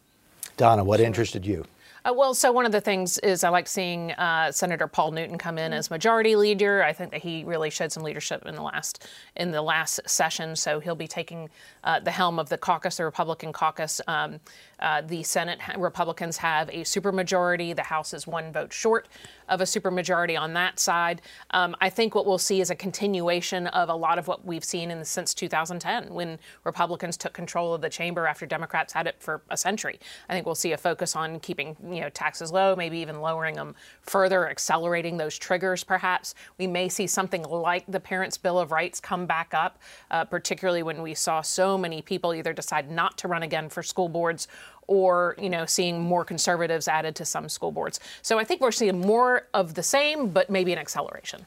Donna, 0.56 0.82
what 0.82 1.00
interested 1.00 1.46
you? 1.46 1.64
Uh, 2.04 2.12
well, 2.12 2.32
so 2.32 2.52
one 2.52 2.64
of 2.64 2.72
the 2.72 2.80
things 2.80 3.18
is 3.18 3.42
I 3.42 3.48
like 3.48 3.66
seeing 3.66 4.12
uh, 4.12 4.52
Senator 4.52 4.86
Paul 4.86 5.10
Newton 5.10 5.36
come 5.36 5.58
in 5.58 5.72
as 5.72 5.90
majority 5.90 6.36
leader. 6.36 6.82
I 6.82 6.92
think 6.92 7.10
that 7.10 7.22
he 7.22 7.44
really 7.44 7.70
showed 7.70 7.90
some 7.92 8.02
leadership 8.02 8.46
in 8.46 8.54
the 8.54 8.62
last 8.62 9.06
in 9.36 9.50
the 9.50 9.62
last 9.62 10.00
session. 10.06 10.54
So 10.54 10.80
he'll 10.80 10.94
be 10.94 11.08
taking 11.08 11.50
uh, 11.84 12.00
the 12.00 12.10
helm 12.10 12.38
of 12.38 12.48
the 12.48 12.58
caucus, 12.58 12.96
the 12.96 13.04
Republican 13.04 13.52
caucus. 13.52 14.00
Um, 14.06 14.40
uh, 14.78 15.02
the 15.02 15.22
Senate 15.22 15.58
Republicans 15.76 16.36
have 16.36 16.68
a 16.68 16.82
supermajority. 16.82 17.74
The 17.74 17.82
House 17.82 18.14
is 18.14 18.26
one 18.26 18.52
vote 18.52 18.72
short 18.72 19.08
of 19.48 19.60
a 19.60 19.64
supermajority 19.64 20.38
on 20.38 20.54
that 20.54 20.78
side. 20.78 21.22
Um, 21.50 21.76
I 21.80 21.90
think 21.90 22.14
what 22.14 22.26
we'll 22.26 22.38
see 22.38 22.60
is 22.60 22.70
a 22.70 22.74
continuation 22.74 23.66
of 23.68 23.88
a 23.88 23.94
lot 23.94 24.18
of 24.18 24.28
what 24.28 24.44
we've 24.44 24.64
seen 24.64 24.90
in 24.90 25.00
the, 25.00 25.04
since 25.04 25.34
2010 25.34 26.12
when 26.12 26.38
Republicans 26.64 27.16
took 27.16 27.32
control 27.32 27.74
of 27.74 27.80
the 27.80 27.88
chamber 27.88 28.26
after 28.26 28.46
Democrats 28.46 28.92
had 28.92 29.06
it 29.06 29.16
for 29.18 29.42
a 29.50 29.56
century. 29.56 29.98
I 30.28 30.34
think 30.34 30.46
we'll 30.46 30.54
see 30.54 30.72
a 30.72 30.78
focus 30.78 31.16
on 31.16 31.40
keeping 31.40 31.76
you 31.90 32.00
know 32.00 32.08
taxes 32.10 32.52
low, 32.52 32.76
maybe 32.76 32.98
even 32.98 33.20
lowering 33.20 33.54
them 33.54 33.74
further, 34.02 34.48
accelerating 34.48 35.16
those 35.16 35.38
triggers. 35.38 35.84
Perhaps 35.84 36.34
we 36.58 36.66
may 36.66 36.88
see 36.88 37.06
something 37.06 37.42
like 37.42 37.84
the 37.88 38.00
Parents' 38.00 38.38
Bill 38.38 38.58
of 38.58 38.72
Rights 38.72 39.00
come 39.00 39.26
back 39.26 39.54
up, 39.54 39.78
uh, 40.10 40.24
particularly 40.24 40.82
when 40.82 41.02
we 41.02 41.14
saw 41.14 41.40
so 41.40 41.78
many 41.78 42.02
people 42.02 42.34
either 42.34 42.52
decide 42.52 42.90
not 42.90 43.16
to 43.18 43.28
run 43.28 43.42
again 43.42 43.68
for 43.68 43.82
school 43.82 44.08
boards 44.08 44.48
or 44.88 45.36
you 45.38 45.48
know 45.48 45.64
seeing 45.64 46.00
more 46.00 46.24
conservatives 46.24 46.88
added 46.88 47.14
to 47.14 47.24
some 47.24 47.48
school 47.48 47.70
boards. 47.70 48.00
So 48.22 48.40
I 48.40 48.44
think 48.44 48.60
we're 48.60 48.72
seeing 48.72 49.00
more 49.00 49.46
of 49.54 49.74
the 49.74 49.84
same, 49.84 50.30
but 50.30 50.50
maybe 50.50 50.72
an 50.72 50.78
acceleration. 50.78 51.46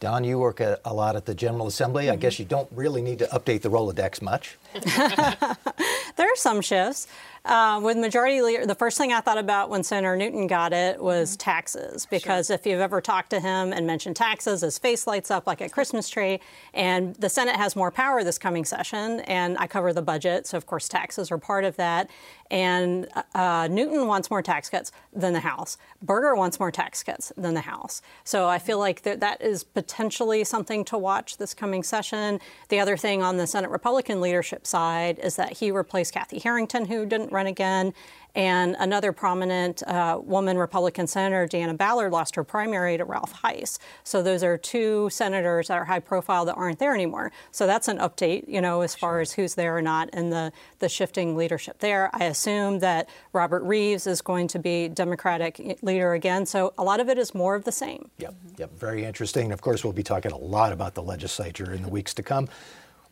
Dawn, 0.00 0.24
you 0.24 0.38
work 0.38 0.60
a, 0.60 0.78
a 0.84 0.94
lot 0.94 1.16
at 1.16 1.26
the 1.26 1.34
General 1.34 1.66
Assembly. 1.66 2.04
Mm-hmm. 2.04 2.12
I 2.12 2.16
guess 2.16 2.38
you 2.38 2.44
don't 2.44 2.68
really 2.72 3.02
need 3.02 3.18
to 3.18 3.26
update 3.26 3.62
the 3.62 3.68
Rolodex 3.68 4.22
much. 4.22 4.56
there 6.16 6.26
are 6.26 6.36
some 6.36 6.60
shifts. 6.60 7.08
Uh, 7.46 7.78
with 7.80 7.96
majority 7.96 8.42
leader, 8.42 8.66
the 8.66 8.74
first 8.74 8.98
thing 8.98 9.12
I 9.12 9.20
thought 9.20 9.38
about 9.38 9.70
when 9.70 9.84
Senator 9.84 10.16
Newton 10.16 10.48
got 10.48 10.72
it 10.72 11.00
was 11.00 11.30
mm-hmm. 11.30 11.50
taxes, 11.50 12.04
because 12.06 12.48
sure. 12.48 12.54
if 12.54 12.66
you've 12.66 12.80
ever 12.80 13.00
talked 13.00 13.30
to 13.30 13.38
him 13.38 13.72
and 13.72 13.86
mentioned 13.86 14.16
taxes, 14.16 14.62
his 14.62 14.78
face 14.78 15.06
lights 15.06 15.30
up 15.30 15.46
like 15.46 15.60
a 15.60 15.68
Christmas 15.68 16.08
tree. 16.08 16.40
And 16.74 17.14
the 17.14 17.28
Senate 17.28 17.54
has 17.54 17.76
more 17.76 17.92
power 17.92 18.24
this 18.24 18.36
coming 18.36 18.64
session, 18.64 19.20
and 19.20 19.56
I 19.58 19.68
cover 19.68 19.92
the 19.92 20.02
budget, 20.02 20.48
so 20.48 20.56
of 20.56 20.66
course 20.66 20.88
taxes 20.88 21.30
are 21.30 21.38
part 21.38 21.64
of 21.64 21.76
that. 21.76 22.10
And 22.50 23.08
uh, 23.34 23.68
Newton 23.70 24.06
wants 24.06 24.30
more 24.30 24.42
tax 24.42 24.68
cuts 24.68 24.92
than 25.12 25.32
the 25.32 25.40
House. 25.40 25.78
Berger 26.02 26.34
wants 26.36 26.60
more 26.60 26.70
tax 26.70 27.02
cuts 27.02 27.32
than 27.36 27.54
the 27.54 27.60
House. 27.60 28.02
So 28.24 28.48
I 28.48 28.58
feel 28.58 28.78
like 28.78 29.02
that, 29.02 29.20
that 29.20 29.40
is 29.40 29.64
potentially 29.64 30.44
something 30.44 30.84
to 30.86 30.98
watch 30.98 31.38
this 31.38 31.54
coming 31.54 31.82
session. 31.82 32.40
The 32.68 32.78
other 32.78 32.96
thing 32.96 33.22
on 33.22 33.36
the 33.36 33.46
Senate 33.46 33.70
Republican 33.70 34.20
leadership 34.20 34.66
side 34.66 35.18
is 35.20 35.36
that 35.36 35.54
he 35.54 35.70
replaced 35.70 36.12
Kathy 36.14 36.38
Harrington, 36.38 36.86
who 36.86 37.04
didn't 37.04 37.32
run 37.36 37.46
again. 37.46 37.92
And 38.34 38.76
another 38.78 39.12
prominent 39.12 39.82
uh, 39.86 40.20
woman 40.22 40.58
Republican 40.58 41.06
senator, 41.06 41.48
Deanna 41.48 41.74
Ballard, 41.74 42.12
lost 42.12 42.36
her 42.36 42.44
primary 42.44 42.98
to 42.98 43.04
Ralph 43.04 43.32
Hise. 43.32 43.78
So 44.04 44.22
those 44.22 44.42
are 44.42 44.58
two 44.58 45.08
senators 45.08 45.68
that 45.68 45.78
are 45.78 45.86
high 45.86 46.00
profile 46.00 46.44
that 46.44 46.54
aren't 46.54 46.78
there 46.78 46.94
anymore. 46.94 47.32
So 47.50 47.66
that's 47.66 47.88
an 47.88 47.96
update, 47.96 48.44
you 48.46 48.60
know, 48.60 48.82
as 48.82 48.94
far 48.94 49.20
as 49.20 49.32
who's 49.32 49.54
there 49.54 49.74
or 49.74 49.80
not 49.80 50.10
and 50.12 50.30
the, 50.30 50.52
the 50.80 50.88
shifting 50.90 51.34
leadership 51.34 51.78
there. 51.78 52.10
I 52.12 52.24
assume 52.24 52.80
that 52.80 53.08
Robert 53.32 53.64
Reives 53.64 54.06
is 54.06 54.20
going 54.20 54.48
to 54.48 54.58
be 54.58 54.88
Democratic 54.88 55.78
leader 55.80 56.12
again. 56.12 56.44
So 56.44 56.74
a 56.76 56.84
lot 56.84 57.00
of 57.00 57.08
it 57.08 57.16
is 57.16 57.34
more 57.34 57.54
of 57.54 57.64
the 57.64 57.72
same. 57.72 58.10
Yep, 58.18 58.34
yep, 58.58 58.78
very 58.78 59.02
interesting. 59.04 59.50
Of 59.50 59.62
course, 59.62 59.82
we'll 59.82 59.94
be 59.94 60.02
talking 60.02 60.32
a 60.32 60.38
lot 60.38 60.74
about 60.74 60.92
the 60.92 61.02
legislature 61.02 61.72
in 61.72 61.82
the 61.82 61.88
weeks 61.88 62.12
to 62.12 62.22
come. 62.22 62.50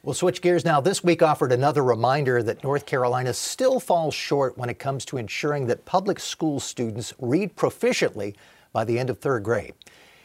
We'll 0.05 0.13
switch 0.13 0.43
gears 0.43 0.67
now. 0.67 0.83
This 0.83 1.03
week 1.03 1.23
offered 1.23 1.51
another 1.51 1.83
reminder 1.83 2.43
that 2.43 2.63
North 2.63 2.85
Carolina 2.85 3.33
still 3.33 3.81
falls 3.81 4.13
short 4.13 4.59
when 4.59 4.69
it 4.69 4.79
comes 4.79 5.07
to 5.07 5.17
ensuring 5.17 5.67
that 5.69 5.87
public 5.87 6.21
school 6.21 6.61
students 6.61 7.15
read 7.19 7.57
proficiently 7.57 8.35
by 8.71 8.85
the 8.85 8.99
end 8.99 9.09
of 9.09 9.19
third 9.19 9.45
grade. 9.45 9.73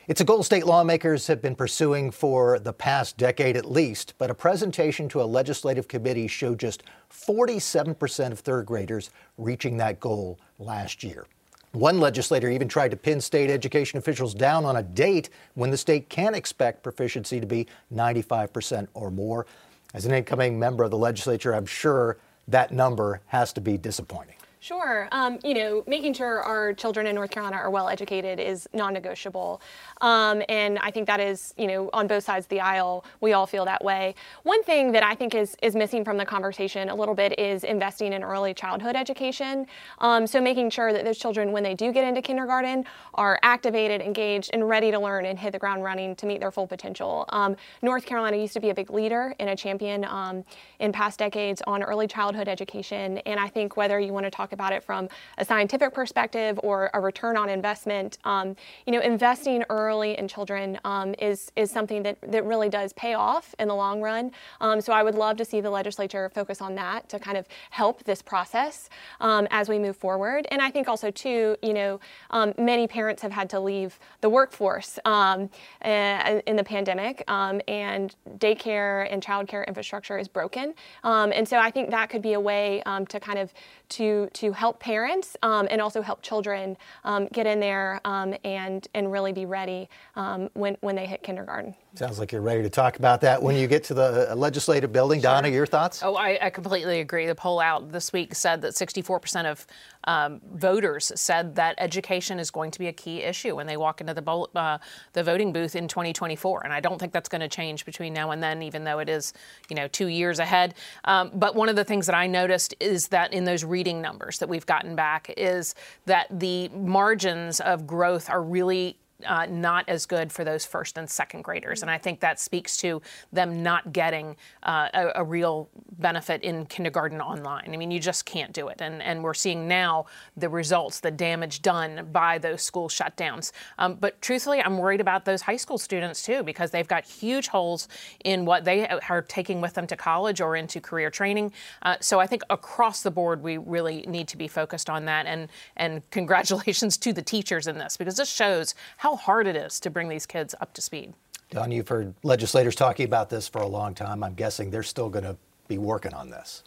It's 0.10 0.20
a 0.20 0.26
goal 0.26 0.44
state 0.44 0.66
lawmakers 0.66 1.28
have 1.28 1.42
been 1.42 1.56
pursuing 1.56 2.12
for 2.12 2.60
the 2.60 2.74
past 2.74 3.16
decade 3.16 3.56
at 3.56 3.72
least, 3.72 4.16
but 4.18 4.30
a 4.30 4.34
presentation 4.34 5.08
to 5.10 5.22
a 5.22 5.24
legislative 5.24 5.88
committee 5.88 6.28
showed 6.28 6.60
just 6.60 6.84
47% 7.10 8.34
of 8.34 8.40
third 8.40 8.66
graders 8.66 9.12
reaching 9.38 9.78
that 9.78 10.02
goal 10.02 10.42
last 10.58 11.06
year. 11.06 11.26
One 11.72 12.00
legislator 12.00 12.50
even 12.50 12.68
tried 12.68 12.92
to 12.92 12.98
pin 12.98 13.22
state 13.22 13.50
education 13.50 14.00
officials 14.00 14.34
down 14.34 14.66
on 14.66 14.78
a 14.78 14.84
date 14.84 15.30
when 15.54 15.70
the 15.70 15.78
state 15.78 16.10
can 16.10 16.34
expect 16.34 16.84
proficiency 16.84 17.40
to 17.40 17.46
be 17.46 17.68
95% 17.94 18.88
or 18.96 19.12
more. 19.12 19.46
As 19.94 20.06
an 20.06 20.14
incoming 20.14 20.60
member 20.60 20.84
of 20.84 20.92
the 20.92 20.98
legislature, 20.98 21.54
I'm 21.54 21.66
sure 21.66 22.18
that 22.48 22.72
number 22.72 23.22
has 23.28 23.54
to 23.54 23.62
be 23.62 23.78
disappointing. 23.78 24.36
Sure. 24.62 25.08
Um, 25.14 25.40
you 25.42 25.54
know, 25.54 25.86
making 25.88 26.14
sure 26.14 26.44
our 26.44 26.74
children 26.74 27.08
in 27.08 27.16
North 27.16 27.32
Carolina 27.32 27.56
are 27.56 27.70
well 27.70 27.88
educated 27.88 28.42
is 28.42 28.68
non 28.74 28.94
negotiable. 28.94 29.62
Um, 30.02 30.44
and 30.50 30.78
I 30.80 30.92
think 30.92 31.08
that 31.08 31.22
is, 31.22 31.54
you 31.58 31.66
know, 31.66 31.90
on 31.94 32.08
both 32.08 32.26
sides 32.26 32.46
of 32.46 32.50
the 32.50 32.60
aisle, 32.60 33.06
we 33.22 33.32
all 33.32 33.48
feel 33.48 33.64
that 33.64 33.82
way. 33.86 34.16
One 34.44 34.62
thing 34.64 34.92
that 34.92 35.02
I 35.02 35.16
think 35.16 35.34
is, 35.34 35.56
is 35.62 35.78
missing 35.78 36.04
from 36.04 36.18
the 36.18 36.26
conversation 36.26 36.90
a 36.90 36.96
little 36.96 37.16
bit 37.16 37.40
is 37.40 37.64
investing 37.64 38.12
in 38.12 38.22
early 38.22 38.54
childhood 38.54 38.98
education. 38.98 39.66
Um, 40.00 40.28
so 40.28 40.42
making 40.42 40.72
sure 40.72 40.92
that 40.92 41.06
those 41.06 41.18
children, 41.18 41.54
when 41.54 41.64
they 41.64 41.74
do 41.74 41.94
get 41.94 42.04
into 42.04 42.22
kindergarten, 42.22 42.84
are 43.14 43.40
activated, 43.44 44.02
engaged, 44.02 44.50
and 44.52 44.68
ready 44.68 44.92
to 44.92 45.00
learn 45.00 45.26
and 45.26 45.40
hit 45.40 45.54
the 45.54 45.60
ground 45.60 45.86
running 45.86 46.18
to 46.18 46.26
meet 46.26 46.42
their 46.42 46.52
full 46.52 46.68
potential. 46.68 47.24
Um, 47.30 47.56
North 47.82 48.06
Carolina 48.06 48.36
used 48.36 48.54
to 48.56 48.60
be 48.60 48.72
a 48.72 48.76
big 48.76 48.92
leader 48.92 49.34
and 49.40 49.50
a 49.50 49.56
champion 49.56 50.04
um, 50.04 50.44
in 50.80 50.92
past 50.92 51.18
decades 51.18 51.62
on 51.66 51.82
early 51.82 52.08
childhood 52.08 52.50
education. 52.50 53.20
And 53.20 53.40
I 53.40 53.48
think 53.48 53.78
whether 53.78 53.98
you 54.02 54.12
want 54.12 54.26
to 54.26 54.30
talk 54.30 54.49
talk 54.50 54.54
about 54.54 54.74
it 54.74 54.84
from 54.84 55.08
a 55.38 55.46
scientific 55.46 55.94
perspective 55.94 56.60
or 56.64 56.90
a 56.94 57.00
return 57.00 57.38
on 57.38 57.50
investment, 57.50 58.18
um, 58.24 58.56
you 58.86 58.94
know, 58.94 59.00
investing 59.00 59.64
early 59.70 60.18
in 60.18 60.28
children 60.28 60.80
um, 60.84 61.14
is 61.20 61.52
is 61.56 61.72
something 61.72 62.04
that 62.04 62.18
that 62.32 62.44
really 62.46 62.70
does 62.70 62.94
pay 62.94 63.14
off 63.14 63.54
in 63.60 63.68
the 63.68 63.76
long 63.76 64.02
run. 64.02 64.32
Um, 64.62 64.82
so 64.82 64.94
I 64.94 65.04
would 65.04 65.16
love 65.16 65.38
to 65.38 65.46
see 65.46 65.62
the 65.62 65.70
legislature 65.70 66.30
focus 66.34 66.62
on 66.62 66.76
that 66.76 67.10
to 67.10 67.20
kind 67.20 67.38
of 67.38 67.46
help 67.70 68.04
this 68.04 68.22
process 68.22 68.90
um, 69.22 69.48
as 69.52 69.70
we 69.70 69.80
move 69.80 69.98
forward. 69.98 70.48
And 70.52 70.62
I 70.62 70.72
think 70.72 70.88
also 70.88 71.12
too, 71.12 71.56
you 71.62 71.74
know, 71.74 72.00
um, 72.32 72.54
many 72.58 72.88
parents 72.88 73.22
have 73.22 73.32
had 73.32 73.50
to 73.52 73.60
leave 73.60 74.00
the 74.22 74.30
workforce 74.30 75.00
uh, 75.06 75.48
in 75.82 76.56
the 76.56 76.64
pandemic, 76.64 77.24
and 77.28 78.16
daycare 78.38 79.08
and 79.12 79.24
childcare 79.24 79.68
infrastructure 79.68 80.18
is 80.18 80.28
broken. 80.28 80.74
and 81.04 81.48
so 81.48 81.58
I 81.58 81.72
think 81.72 81.92
that 81.92 82.10
could 82.10 82.22
be 82.22 82.34
a 82.34 82.40
way 82.40 82.82
to 83.10 83.20
kind 83.20 83.40
of 83.40 83.54
to 83.90 84.30
to 84.40 84.54
help 84.54 84.80
parents 84.80 85.36
um, 85.44 85.68
and 85.70 85.82
also 85.82 86.02
help 86.02 86.22
children 86.22 86.78
um, 87.04 87.28
get 87.34 87.46
in 87.46 87.60
there 87.60 88.00
um, 88.06 88.34
and 88.46 88.88
and 88.94 89.12
really 89.12 89.34
be 89.34 89.46
ready 89.46 89.90
um, 90.16 90.50
when 90.54 90.78
when 90.80 90.96
they 90.96 91.06
hit 91.06 91.22
kindergarten. 91.24 91.76
Sounds 91.96 92.20
like 92.20 92.32
you're 92.32 92.42
ready 92.42 92.62
to 92.62 92.70
talk 92.70 92.98
about 92.98 93.20
that 93.22 93.42
when 93.42 93.56
you 93.56 93.68
get 93.68 93.84
to 93.86 93.96
the 93.96 94.32
uh, 94.32 94.36
legislative 94.36 94.94
building. 94.94 95.20
Sure. 95.20 95.32
Donna, 95.32 95.50
your 95.50 95.66
thoughts? 95.66 96.04
Oh, 96.04 96.16
I, 96.16 96.38
I, 96.40 96.50
completely 96.52 97.00
agree. 97.00 97.26
The 97.26 97.34
poll 97.34 97.60
out 97.60 97.92
this 97.92 98.14
week 98.14 98.36
said 98.36 98.62
that 98.62 98.74
64% 98.74 99.46
of 99.46 99.66
um, 100.04 100.40
voters 100.54 101.12
said 101.16 101.56
that 101.56 101.76
education 101.80 102.38
is 102.38 102.52
going 102.52 102.70
to 102.72 102.80
be 102.80 102.88
a 102.88 102.94
key 102.94 103.24
issue 103.24 103.56
when 103.56 103.66
they 103.66 103.76
walk 103.76 104.02
into 104.02 104.14
the, 104.14 104.22
bowl, 104.22 104.50
uh, 104.56 104.78
the 105.14 105.24
voting 105.24 105.52
booth 105.52 105.76
in 105.76 105.88
2024. 105.88 106.64
And 106.64 106.72
I 106.72 106.80
don't 106.80 107.00
think 107.00 107.12
that's 107.12 107.30
going 107.30 107.42
to 107.42 107.48
change 107.48 107.86
between 107.86 108.14
now 108.14 108.32
and 108.32 108.42
then, 108.42 108.62
even 108.62 108.84
though 108.84 109.00
it 109.00 109.10
is, 109.10 109.34
you 109.68 109.76
know, 109.76 109.88
two 109.88 110.08
years 110.08 110.38
ahead. 110.38 110.76
Um, 111.06 111.32
but 111.34 111.56
one 111.56 111.70
of 111.70 111.76
the 111.76 111.84
things 111.84 112.06
that 112.06 112.16
I 112.16 112.28
noticed 112.28 112.76
is 112.80 113.08
that 113.08 113.34
in 113.34 113.46
those 113.46 113.64
reading 113.64 114.00
numbers 114.00 114.38
that 114.40 114.48
we've 114.48 114.66
gotten 114.66 114.96
back 114.96 115.34
is 115.38 115.74
that 116.06 116.28
the 116.40 116.70
margins 116.70 117.60
of 117.60 117.88
growth 117.88 118.30
are 118.30 118.44
really 118.44 118.98
uh, 119.26 119.46
not 119.50 119.88
as 119.88 120.06
good 120.06 120.32
for 120.32 120.44
those 120.44 120.66
first 120.66 120.98
and 120.98 121.10
second 121.10 121.44
graders. 121.44 121.82
And 121.82 121.92
I 121.92 121.98
think 121.98 122.20
that 122.22 122.40
speaks 122.40 122.78
to 122.78 123.02
them 123.34 123.62
not 123.62 123.92
getting 123.92 124.36
uh, 124.64 124.90
a, 124.94 125.12
a, 125.16 125.24
real 125.24 125.70
benefit 125.98 126.42
in 126.42 126.66
kindergarten 126.66 127.20
online. 127.20 127.70
I 127.74 127.78
mean, 127.78 127.92
you 127.92 128.00
just 128.00 128.26
can't 128.26 128.54
do 128.54 128.70
it. 128.70 128.82
And, 128.82 129.02
and 129.02 129.24
we're 129.24 129.34
seeing 129.34 129.68
now 129.68 130.06
the 130.38 130.50
results, 130.50 131.02
the 131.02 131.12
damage 131.12 131.62
done 131.62 132.08
by 132.12 132.38
those 132.38 132.62
school 132.62 132.88
shutdowns. 132.88 133.52
Um, 133.78 133.96
but 133.96 134.22
truthfully, 134.22 134.62
I'm 134.62 134.78
worried 134.78 135.02
about 135.02 135.26
those 135.26 135.42
high 135.42 135.58
school 135.58 135.78
students 135.78 136.24
too, 136.24 136.42
because 136.44 136.72
they've 136.72 136.88
got 136.88 137.06
huge 137.06 137.48
holes 137.48 137.88
in 138.24 138.46
what 138.46 138.64
they 138.64 138.88
are 138.88 139.22
taking 139.22 139.60
with 139.60 139.74
them 139.74 139.86
to 139.88 139.98
college 139.98 140.40
or 140.40 140.56
into 140.56 140.80
career 140.80 141.10
training. 141.12 141.52
Uh, 141.82 141.98
so 142.00 142.20
I 142.20 142.28
think 142.28 142.44
across 142.50 143.04
the 143.04 143.12
board, 143.12 143.44
we 143.44 143.58
really 143.58 144.06
need 144.08 144.28
to 144.30 144.38
be 144.38 144.48
focused 144.48 144.90
on 144.90 145.06
that. 145.06 145.26
And, 145.26 145.50
and 145.76 146.10
congratulations 146.12 146.98
to 146.98 147.12
the 147.12 147.22
teachers 147.22 147.68
in 147.68 147.78
this, 147.78 147.98
because 147.98 148.16
this 148.16 148.30
shows 148.30 148.76
how 148.98 149.09
how 149.10 149.16
hard 149.16 149.48
it 149.48 149.56
is 149.56 149.80
to 149.80 149.90
bring 149.90 150.08
these 150.08 150.28
kids 150.28 150.54
up 150.62 150.72
to 150.72 150.82
speed. 150.82 151.16
Dawn, 151.50 151.72
you've 151.72 151.88
heard 151.88 152.14
legislators 152.22 152.76
talking 152.76 153.08
about 153.08 153.28
this 153.28 153.48
for 153.48 153.60
a 153.60 153.68
long 153.68 153.96
time. 153.96 154.24
I'm 154.24 154.36
guessing 154.36 154.70
they're 154.70 154.84
still 154.84 155.10
going 155.10 155.26
to 155.26 155.36
be 155.68 155.80
working 155.80 156.14
on 156.14 156.30
this. 156.30 156.64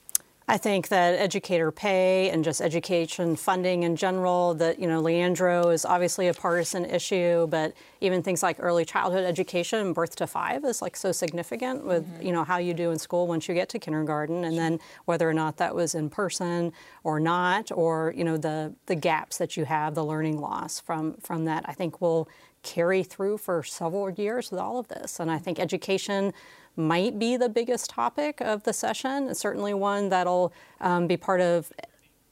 I 0.53 0.59
think 0.59 0.89
that 0.89 1.15
educator 1.15 1.73
pay 1.73 2.29
and 2.29 2.45
just 2.45 2.61
education 2.61 3.37
funding 3.37 3.85
in 3.85 3.97
general, 3.97 4.53
that, 4.57 4.79
you 4.79 4.87
know, 4.87 5.01
Leandro 5.01 5.71
is 5.71 5.87
obviously 5.87 6.29
a 6.29 6.35
partisan 6.35 6.85
issue, 6.85 7.47
but 7.47 7.73
even 8.03 8.23
things 8.23 8.43
like 8.43 8.59
early 8.61 8.85
childhood 8.85 9.25
education, 9.25 9.95
birth 9.95 10.15
to 10.17 10.27
five, 10.27 10.63
is 10.67 10.83
like 10.83 10.95
so 10.95 11.11
significant 11.11 11.87
with, 11.87 12.05
mm-hmm. 12.05 12.27
you 12.27 12.33
know, 12.33 12.45
how 12.45 12.59
you 12.59 12.75
do 12.75 12.91
in 12.91 12.99
school 12.99 13.27
once 13.27 13.49
you 13.49 13.55
get 13.55 13.71
to 13.71 13.79
kindergarten, 13.79 14.45
and 14.45 14.59
then 14.59 14.79
whether 15.07 15.27
or 15.27 15.33
not 15.33 15.57
that 15.57 15.75
was 15.75 15.95
in 15.95 16.11
person 16.11 16.71
or 17.03 17.19
not, 17.19 17.73
or, 17.73 18.13
you 18.15 18.23
know, 18.23 18.37
the, 18.37 18.75
the 18.85 18.95
gaps 18.95 19.39
that 19.39 19.57
you 19.57 19.65
have, 19.65 19.95
the 19.95 20.05
learning 20.05 20.39
loss 20.39 20.81
from, 20.81 21.15
from 21.15 21.47
that, 21.47 21.65
I 21.67 21.73
think 21.73 22.03
will 22.03 22.29
carry 22.63 23.03
through 23.03 23.39
for 23.39 23.63
several 23.63 24.11
years 24.11 24.51
with 24.51 24.61
all 24.61 24.79
of 24.79 24.87
this. 24.89 25.19
And 25.19 25.31
I 25.31 25.39
think 25.39 25.59
education 25.59 26.35
might 26.77 27.19
be 27.19 27.37
the 27.37 27.49
biggest 27.49 27.91
topic 27.91 28.41
of 28.41 28.63
the 28.65 28.73
session. 28.73 29.29
It's 29.29 29.41
certainly 29.41 29.75
one 29.75 30.09
that'll 30.09 30.53
um, 30.81 31.07
be 31.07 31.17
part 31.17 31.41
of 31.41 31.73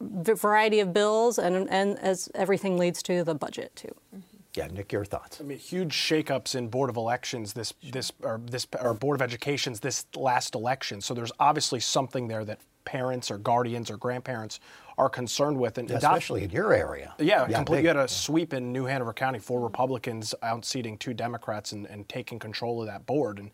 a 0.01 0.35
variety 0.35 0.81
of 0.81 0.93
bills, 0.93 1.39
and, 1.39 1.69
and 1.69 1.99
as 1.99 2.31
everything 2.35 2.79
leads 2.79 3.03
to 3.05 3.23
the 3.23 3.35
budget 3.35 3.77
too. 3.77 3.95
Mm-hmm. 4.15 4.31
Yeah, 4.55 4.67
Nick, 4.67 4.93
your 4.93 5.05
thoughts? 5.05 5.41
I 5.41 5.45
mean, 5.45 5.59
huge 5.59 5.95
shakeups 5.95 6.57
in 6.57 6.69
Board 6.69 6.91
of 6.91 6.97
Elections 6.97 7.53
this 7.53 7.73
this 7.93 8.11
or 8.23 8.41
this 8.45 8.67
or 8.81 8.95
Board 8.95 9.17
of 9.17 9.23
Education's 9.23 9.79
this 9.79 10.07
last 10.17 10.57
election. 10.57 11.01
So 11.01 11.15
there's 11.15 11.31
obviously 11.39 11.79
something 11.79 12.27
there 12.27 12.45
that 12.45 12.59
parents 12.85 13.31
or 13.31 13.39
guardians 13.39 13.91
or 13.91 13.97
grandparents 13.97 14.59
are 15.01 15.09
concerned 15.09 15.59
with. 15.59 15.79
And 15.79 15.91
especially 15.91 16.45
in 16.45 16.51
your 16.51 16.75
area. 16.75 17.15
Yeah, 17.19 17.47
yeah 17.49 17.57
complete, 17.57 17.81
you 17.81 17.89
had 17.89 17.97
a 17.97 18.07
sweep 18.07 18.53
in 18.53 18.71
New 18.71 18.85
Hanover 18.85 19.15
County, 19.15 19.39
four 19.39 19.61
Republicans 19.61 20.35
outseating 20.43 20.99
two 20.99 21.15
Democrats 21.15 21.73
and, 21.73 21.87
and 21.87 22.07
taking 22.07 22.39
control 22.39 22.83
of 22.83 22.87
that 22.87 23.07
board. 23.07 23.39
And 23.39 23.51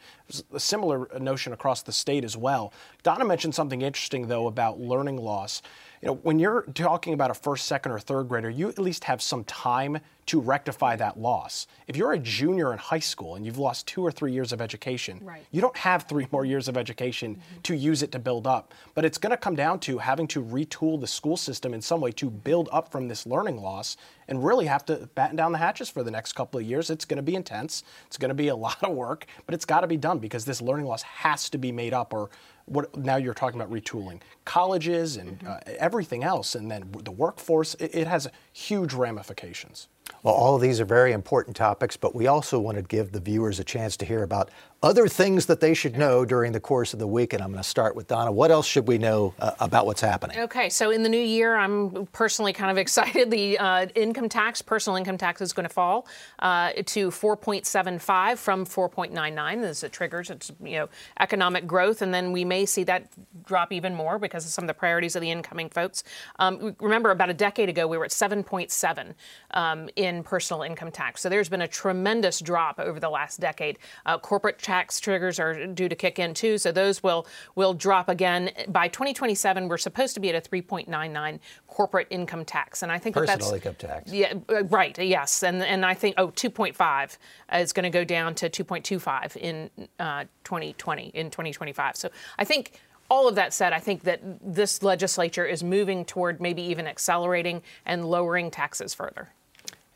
a 0.52 0.58
similar 0.58 1.08
notion 1.20 1.52
across 1.52 1.82
the 1.82 1.92
state 1.92 2.24
as 2.24 2.36
well. 2.36 2.72
Donna 3.04 3.24
mentioned 3.24 3.54
something 3.54 3.82
interesting, 3.82 4.26
though, 4.26 4.48
about 4.48 4.80
learning 4.80 5.18
loss. 5.18 5.62
You 6.02 6.08
know, 6.08 6.14
when 6.14 6.38
you're 6.38 6.62
talking 6.74 7.14
about 7.14 7.30
a 7.30 7.34
first, 7.34 7.66
second, 7.66 7.92
or 7.92 8.00
third 8.00 8.28
grader, 8.28 8.50
you 8.50 8.68
at 8.68 8.78
least 8.78 9.04
have 9.04 9.22
some 9.22 9.44
time 9.44 9.98
to 10.26 10.40
rectify 10.40 10.96
that 10.96 11.18
loss. 11.18 11.66
If 11.86 11.96
you're 11.96 12.12
a 12.12 12.18
junior 12.18 12.72
in 12.72 12.78
high 12.78 12.98
school 12.98 13.36
and 13.36 13.46
you've 13.46 13.58
lost 13.58 13.86
two 13.86 14.04
or 14.04 14.10
three 14.10 14.32
years 14.32 14.52
of 14.52 14.60
education, 14.60 15.20
right. 15.22 15.44
you 15.52 15.60
don't 15.60 15.76
have 15.76 16.02
three 16.02 16.26
more 16.32 16.44
years 16.44 16.68
of 16.68 16.76
education 16.76 17.36
mm-hmm. 17.36 17.60
to 17.62 17.76
use 17.76 18.02
it 18.02 18.12
to 18.12 18.18
build 18.18 18.46
up. 18.46 18.74
But 18.94 19.04
it's 19.04 19.18
going 19.18 19.30
to 19.30 19.36
come 19.36 19.54
down 19.54 19.78
to 19.80 19.98
having 19.98 20.26
to 20.28 20.42
retool 20.42 21.00
the 21.00 21.06
school 21.06 21.35
system 21.36 21.74
in 21.74 21.80
some 21.80 22.00
way 22.00 22.12
to 22.12 22.30
build 22.30 22.68
up 22.72 22.90
from 22.90 23.08
this 23.08 23.26
learning 23.26 23.58
loss 23.58 23.96
and 24.28 24.44
really 24.44 24.66
have 24.66 24.84
to 24.86 25.08
batten 25.14 25.36
down 25.36 25.52
the 25.52 25.58
hatches 25.58 25.88
for 25.88 26.02
the 26.02 26.10
next 26.10 26.32
couple 26.32 26.58
of 26.58 26.66
years. 26.66 26.90
It's 26.90 27.04
going 27.04 27.18
to 27.18 27.22
be 27.22 27.34
intense. 27.34 27.82
It's 28.06 28.18
going 28.18 28.30
to 28.30 28.34
be 28.34 28.48
a 28.48 28.56
lot 28.66 28.82
of 28.82 28.94
work, 28.94 29.26
but 29.44 29.54
it's 29.54 29.64
got 29.64 29.80
to 29.80 29.86
be 29.86 29.96
done 29.96 30.18
because 30.18 30.44
this 30.44 30.60
learning 30.60 30.86
loss 30.86 31.02
has 31.02 31.48
to 31.50 31.58
be 31.58 31.72
made 31.72 31.94
up 31.94 32.12
or 32.12 32.30
what 32.66 32.96
now 32.96 33.16
you're 33.16 33.34
talking 33.34 33.60
about 33.60 33.72
retooling 33.72 34.20
colleges 34.44 35.16
and 35.16 35.38
mm-hmm. 35.38 35.48
uh, 35.48 35.58
everything 35.78 36.24
else 36.24 36.56
and 36.56 36.68
then 36.68 36.92
the 37.04 37.12
workforce 37.12 37.74
it, 37.74 37.94
it 37.94 38.06
has 38.08 38.28
huge 38.52 38.92
ramifications 38.92 39.86
well, 40.22 40.34
all 40.34 40.54
of 40.54 40.60
these 40.60 40.80
are 40.80 40.84
very 40.84 41.12
important 41.12 41.56
topics, 41.56 41.96
but 41.96 42.14
we 42.14 42.26
also 42.26 42.58
want 42.58 42.76
to 42.76 42.82
give 42.82 43.12
the 43.12 43.20
viewers 43.20 43.60
a 43.60 43.64
chance 43.64 43.96
to 43.98 44.04
hear 44.04 44.22
about 44.22 44.50
other 44.86 45.08
things 45.08 45.46
that 45.46 45.58
they 45.58 45.74
should 45.74 45.98
know 45.98 46.24
during 46.24 46.52
the 46.52 46.60
course 46.60 46.92
of 46.92 47.00
the 47.00 47.08
week. 47.08 47.32
And 47.32 47.42
I'm 47.42 47.50
going 47.50 47.62
to 47.62 47.68
start 47.68 47.96
with 47.96 48.06
Donna. 48.06 48.30
What 48.30 48.52
else 48.52 48.66
should 48.66 48.86
we 48.86 48.98
know 48.98 49.34
uh, 49.40 49.50
about 49.58 49.84
what's 49.84 50.00
happening? 50.00 50.38
Okay, 50.38 50.70
so 50.70 50.90
in 50.90 51.02
the 51.02 51.08
new 51.08 51.20
year, 51.20 51.56
I'm 51.56 52.06
personally 52.12 52.52
kind 52.52 52.70
of 52.70 52.78
excited. 52.84 53.32
The 53.32 53.58
uh, 53.58 53.86
income 53.96 54.28
tax, 54.28 54.62
personal 54.62 54.96
income 54.96 55.18
tax, 55.18 55.40
is 55.40 55.52
going 55.52 55.66
to 55.66 55.74
fall 55.74 56.06
uh, 56.38 56.70
to 56.70 57.08
4.75 57.08 58.38
from 58.38 58.64
4.99. 58.64 59.60
This 59.60 59.82
it 59.82 59.90
triggers 59.90 60.30
it's 60.30 60.52
you 60.62 60.76
know 60.76 60.88
economic 61.18 61.66
growth, 61.66 62.00
and 62.00 62.14
then 62.14 62.30
we 62.30 62.44
may 62.44 62.64
see 62.64 62.84
that 62.84 63.10
drop 63.44 63.72
even 63.72 63.92
more 63.92 64.20
because 64.20 64.44
of 64.44 64.52
some 64.52 64.64
of 64.64 64.68
the 64.68 64.74
priorities 64.74 65.16
of 65.16 65.22
the 65.22 65.32
incoming 65.32 65.68
folks. 65.68 66.04
Um, 66.38 66.76
remember, 66.80 67.10
about 67.10 67.28
a 67.28 67.34
decade 67.34 67.68
ago, 67.68 67.88
we 67.88 67.98
were 67.98 68.04
at 68.04 68.12
7.7 68.12 69.14
um, 69.50 69.88
in 69.96 70.22
personal 70.22 70.62
income 70.62 70.92
tax. 70.92 71.22
So 71.22 71.28
there's 71.28 71.48
been 71.48 71.62
a 71.62 71.68
tremendous 71.68 72.40
drop 72.40 72.78
over 72.78 73.00
the 73.00 73.10
last 73.10 73.40
decade. 73.40 73.78
Uh, 74.04 74.18
corporate 74.18 74.60
tax 74.60 74.75
triggers 75.00 75.38
are 75.38 75.66
due 75.66 75.88
to 75.88 75.94
kick 75.94 76.18
in 76.18 76.34
too, 76.34 76.58
so 76.58 76.72
those 76.72 77.02
will 77.02 77.26
will 77.54 77.74
drop 77.74 78.08
again 78.08 78.50
by 78.68 78.88
2027. 78.88 79.68
We're 79.68 79.78
supposed 79.78 80.14
to 80.14 80.20
be 80.20 80.28
at 80.30 80.46
a 80.46 80.48
3.99 80.48 81.38
corporate 81.66 82.06
income 82.10 82.44
tax, 82.44 82.82
and 82.82 82.92
I 82.92 82.98
think 82.98 83.14
personal 83.14 83.38
that 83.38 83.44
that's 83.44 83.66
income 83.66 83.74
tax. 83.74 84.12
Yeah, 84.12 84.34
uh, 84.48 84.64
right. 84.64 84.96
Yes, 84.98 85.42
and 85.42 85.62
and 85.62 85.84
I 85.84 85.94
think 85.94 86.14
oh 86.18 86.28
2.5 86.28 87.18
is 87.54 87.72
going 87.72 87.84
to 87.84 87.90
go 87.90 88.04
down 88.04 88.34
to 88.36 88.50
2.25 88.50 89.36
in 89.36 89.70
uh, 89.98 90.24
2020 90.44 91.10
in 91.14 91.30
2025. 91.30 91.96
So 91.96 92.10
I 92.38 92.44
think 92.44 92.80
all 93.08 93.28
of 93.28 93.34
that 93.36 93.52
said, 93.52 93.72
I 93.72 93.78
think 93.78 94.02
that 94.02 94.20
this 94.42 94.82
legislature 94.82 95.44
is 95.44 95.62
moving 95.62 96.04
toward 96.04 96.40
maybe 96.40 96.62
even 96.62 96.86
accelerating 96.86 97.62
and 97.84 98.04
lowering 98.04 98.50
taxes 98.50 98.94
further. 98.94 99.30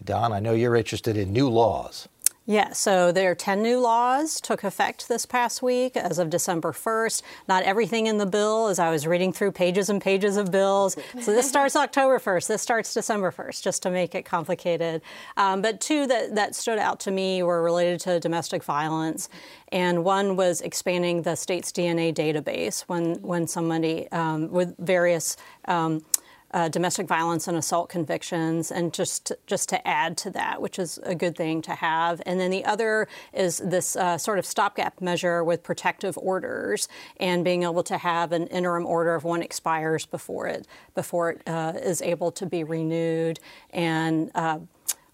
Dawn, 0.03 0.33
I 0.33 0.41
know 0.41 0.55
you're 0.55 0.77
interested 0.77 1.17
in 1.17 1.33
new 1.33 1.49
laws. 1.49 2.09
Yeah, 2.47 2.73
so 2.73 3.13
there 3.13 3.31
are 3.31 3.35
10 3.35 3.63
new 3.63 3.79
laws 3.79 4.41
took 4.41 4.65
effect 4.65 5.09
this 5.09 5.27
past 5.27 5.63
week 5.63 5.95
as 5.95 6.19
of 6.19 6.31
December 6.31 6.73
1st. 6.73 7.23
Not 7.47 7.65
everything 7.65 8.07
in 8.07 8.17
the 8.17 8.27
bill, 8.27 8.69
as 8.69 8.79
I 8.79 8.91
was 8.91 9.07
reading 9.07 9.33
through 9.33 9.53
pages 9.53 9.91
and 9.91 10.01
pages 10.01 10.39
of 10.39 10.51
bills. 10.51 10.97
So 11.21 11.33
this 11.33 11.49
starts 11.51 11.77
October 11.77 12.19
1st, 12.19 12.49
this 12.49 12.63
starts 12.63 12.95
December 12.95 13.31
1st, 13.31 13.63
just 13.63 13.83
to 13.83 13.91
make 13.91 14.15
it 14.15 14.25
complicated. 14.25 15.03
Um, 15.37 15.61
but 15.61 15.81
two 15.81 16.07
that, 16.07 16.35
that 16.35 16.55
stood 16.57 16.79
out 16.79 16.99
to 17.01 17.11
me 17.11 17.43
were 17.43 17.63
related 17.63 18.01
to 18.01 18.19
domestic 18.19 18.65
violence. 18.65 19.29
And 19.71 20.03
one 20.03 20.35
was 20.35 20.63
expanding 20.63 21.23
the 21.23 21.37
state's 21.37 21.71
DNA 21.71 22.13
database 22.13 22.83
when, 22.83 23.17
when 23.23 23.47
somebody 23.47 24.11
um, 24.13 24.51
with 24.51 24.75
various 24.79 25.37
um, 25.67 26.03
uh, 26.53 26.69
domestic 26.69 27.07
violence 27.07 27.47
and 27.47 27.57
assault 27.57 27.89
convictions, 27.89 28.71
and 28.71 28.93
just 28.93 29.33
just 29.47 29.69
to 29.69 29.87
add 29.87 30.17
to 30.19 30.31
that, 30.31 30.61
which 30.61 30.79
is 30.79 30.99
a 31.05 31.15
good 31.15 31.37
thing 31.37 31.63
to 31.63 31.73
have. 31.73 32.21
And 32.27 32.41
then 32.41 32.51
the 32.51 32.65
other 32.65 33.09
is 33.33 33.59
this 33.59 33.97
uh, 33.97 34.19
sort 34.19 34.39
of 34.39 34.47
stopgap 34.47 35.01
measure 35.01 35.45
with 35.45 35.63
protective 35.63 36.19
orders 36.19 36.89
and 37.19 37.45
being 37.45 37.63
able 37.63 37.83
to 37.85 37.99
have 37.99 38.33
an 38.33 38.47
interim 38.49 38.87
order 38.87 39.15
if 39.15 39.25
one 39.25 39.43
expires 39.43 40.07
before 40.07 40.47
it 40.47 40.67
before 40.95 41.31
it 41.31 41.43
uh, 41.47 41.73
is 41.77 42.03
able 42.03 42.31
to 42.33 42.47
be 42.47 42.65
renewed 42.65 43.41
and. 43.71 44.31
Uh, 44.35 44.61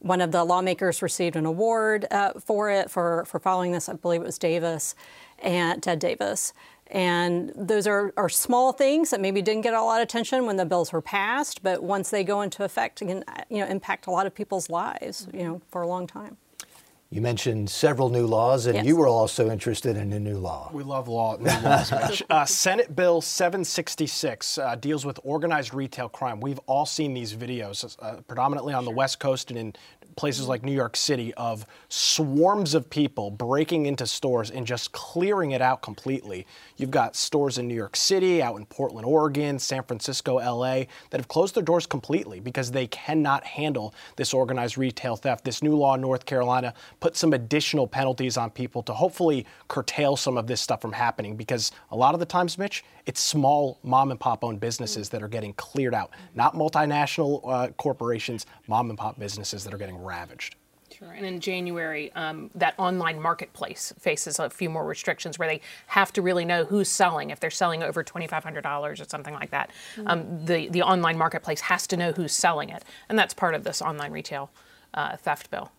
one 0.01 0.21
of 0.21 0.31
the 0.31 0.45
lawmakers 0.45 1.03
received 1.03 1.37
an 1.37 1.47
award 1.47 2.07
uh, 2.11 2.33
for 2.39 2.71
it 2.71 2.91
for, 2.91 3.25
for 3.25 3.41
following 3.41 3.73
this. 3.73 3.89
I 3.89 3.95
believe 3.95 4.21
it 4.21 4.27
was 4.27 4.39
Davis 4.39 4.95
and 5.39 5.83
Ted 5.83 5.99
Davis. 5.99 6.53
And 6.91 7.53
those 7.57 7.87
are, 7.87 8.13
are 8.17 8.29
small 8.29 8.73
things 8.73 9.11
that 9.11 9.21
maybe 9.21 9.43
didn't 9.43 9.63
get 9.63 9.75
a 9.75 9.83
lot 9.83 10.01
of 10.01 10.05
attention 10.05 10.47
when 10.47 10.57
the 10.57 10.65
bills 10.65 10.93
were 10.93 11.03
passed, 11.03 11.63
but 11.63 11.83
once 11.83 12.11
they 12.11 12.23
go 12.23 12.43
into 12.43 12.63
effect, 12.65 12.99
can 12.99 13.25
you 13.51 13.59
know 13.59 13.67
impact 13.67 14.07
a 14.07 14.11
lot 14.11 14.27
of 14.27 14.35
people's 14.35 14.71
lives, 14.71 15.27
you 15.33 15.43
know, 15.43 15.61
for 15.69 15.83
a 15.83 15.89
long 15.89 16.07
time. 16.07 16.37
You 17.09 17.21
mentioned 17.21 17.71
several 17.71 18.09
new 18.09 18.27
laws, 18.27 18.67
and 18.67 18.75
yes. 18.75 18.85
you 18.85 18.97
were 18.97 19.07
also 19.07 19.49
interested 19.49 19.97
in 19.97 20.13
a 20.13 20.19
new 20.19 20.39
law. 20.39 20.71
We 20.73 20.83
love 20.83 21.07
law, 21.07 21.37
new 21.37 21.45
laws, 21.45 21.93
uh, 22.31 22.45
Senate 22.45 22.97
Bill 22.97 23.21
766 23.21 24.59
uh, 24.59 24.75
deals 24.75 25.07
with 25.07 25.21
organized 25.23 25.73
retail 25.73 26.09
crime. 26.09 26.41
We've 26.41 26.59
all 26.67 26.85
seen 26.85 27.15
these 27.15 27.33
videos, 27.33 27.97
uh, 28.01 28.23
predominantly 28.23 28.75
on 28.75 28.85
the 28.85 28.91
West 28.91 29.21
Coast 29.21 29.51
and 29.51 29.59
in 29.59 29.75
places 30.17 30.49
like 30.49 30.63
New 30.63 30.73
York 30.73 30.97
City 30.97 31.33
of 31.35 31.67
swarms 31.89 32.75
of 32.75 32.89
people 32.89 33.31
breaking 33.31 33.87
into 33.87 34.07
stores 34.07 34.51
and 34.51 34.67
just 34.67 34.93
clearing 34.93 35.51
it 35.51 35.61
out 35.61 35.83
completely. 35.83 36.47
You've 36.77 36.91
got 36.91 37.15
stores 37.15 37.59
in 37.59 37.69
New 37.69 37.75
York 37.75 37.97
City, 37.97 38.43
out 38.43 38.57
in 38.57 38.65
Portland, 38.67 39.07
Oregon, 39.07 39.59
San 39.59 39.83
Francisco, 39.83 40.37
LA 40.37 40.85
that 41.11 41.19
have 41.19 41.29
closed 41.29 41.55
their 41.55 41.63
doors 41.63 41.87
completely 41.87 42.41
because 42.41 42.71
they 42.71 42.87
cannot 42.87 43.45
handle 43.45 43.95
this 44.17 44.33
organized 44.33 44.79
retail 44.79 45.17
theft. 45.17 45.45
This 45.45 45.63
new 45.63 45.77
law 45.77 45.95
in 45.95 46.01
North 46.01 46.25
Carolina 46.25 46.73
put 47.01 47.15
some 47.15 47.35
additional 47.35 47.87
penalties 47.87 48.37
on 48.37 48.51
people 48.51 48.83
to 48.85 48.95
hopefully 48.95 49.47
curtail 49.69 50.17
some 50.17 50.39
of 50.39 50.47
this 50.47 50.61
stuff 50.61 50.81
from 50.81 50.93
happening 50.93 51.37
because 51.37 51.73
a 51.91 51.97
lot 51.97 52.15
of 52.15 52.21
the 52.21 52.27
times, 52.27 52.57
Mitch, 52.57 52.85
it's 53.05 53.21
small 53.21 53.79
mom 53.83 54.11
and 54.11 54.19
pop 54.19 54.43
owned 54.43 54.61
businesses 54.61 55.09
that 55.11 55.23
are 55.23 55.29
getting 55.29 55.53
cleared 55.55 55.95
out, 55.95 56.11
not 56.35 56.55
multinational 56.55 57.41
uh, 57.45 57.69
corporations, 57.73 58.47
mom 58.67 58.91
and 58.91 58.99
pop 58.99 59.19
businesses 59.19 59.63
that 59.65 59.73
are 59.73 59.79
getting 59.79 59.97
ravaged. 60.07 60.57
Sure. 60.97 61.11
And 61.11 61.27
in 61.27 61.41
January, 61.41 62.11
um, 62.15 62.51
that 62.55 62.75
online 62.79 63.21
marketplace 63.21 63.93
faces 63.99 64.39
a 64.39 64.49
few 64.49 64.71
more 64.71 64.87
restrictions 64.87 65.39
where 65.39 65.49
they 65.49 65.61
have 65.89 66.11
to 66.15 66.23
really 66.23 66.45
know 66.45 66.65
who's 66.65 66.89
selling. 66.89 67.31
If 67.31 67.41
they're 67.41 67.51
selling 67.51 67.83
over 67.83 68.03
$2,500 68.03 68.87
or 68.87 69.05
something 69.05 69.35
like 69.35 69.51
that, 69.51 69.71
mm-hmm. 69.97 70.09
um, 70.09 70.45
the, 70.47 70.69
the 70.69 70.83
online 70.83 71.19
marketplace 71.19 71.61
has 71.63 71.87
to 71.89 71.97
know 71.97 72.13
who's 72.13 72.33
selling 72.33 72.71
it. 72.71 72.83
And 73.09 73.19
that's 73.19 73.35
part 73.35 73.55
of 73.55 73.65
this 73.65 73.83
online 73.83 74.13
retail 74.13 74.51
uh, 74.95 75.17
theft 75.17 75.51
bill. 75.51 75.71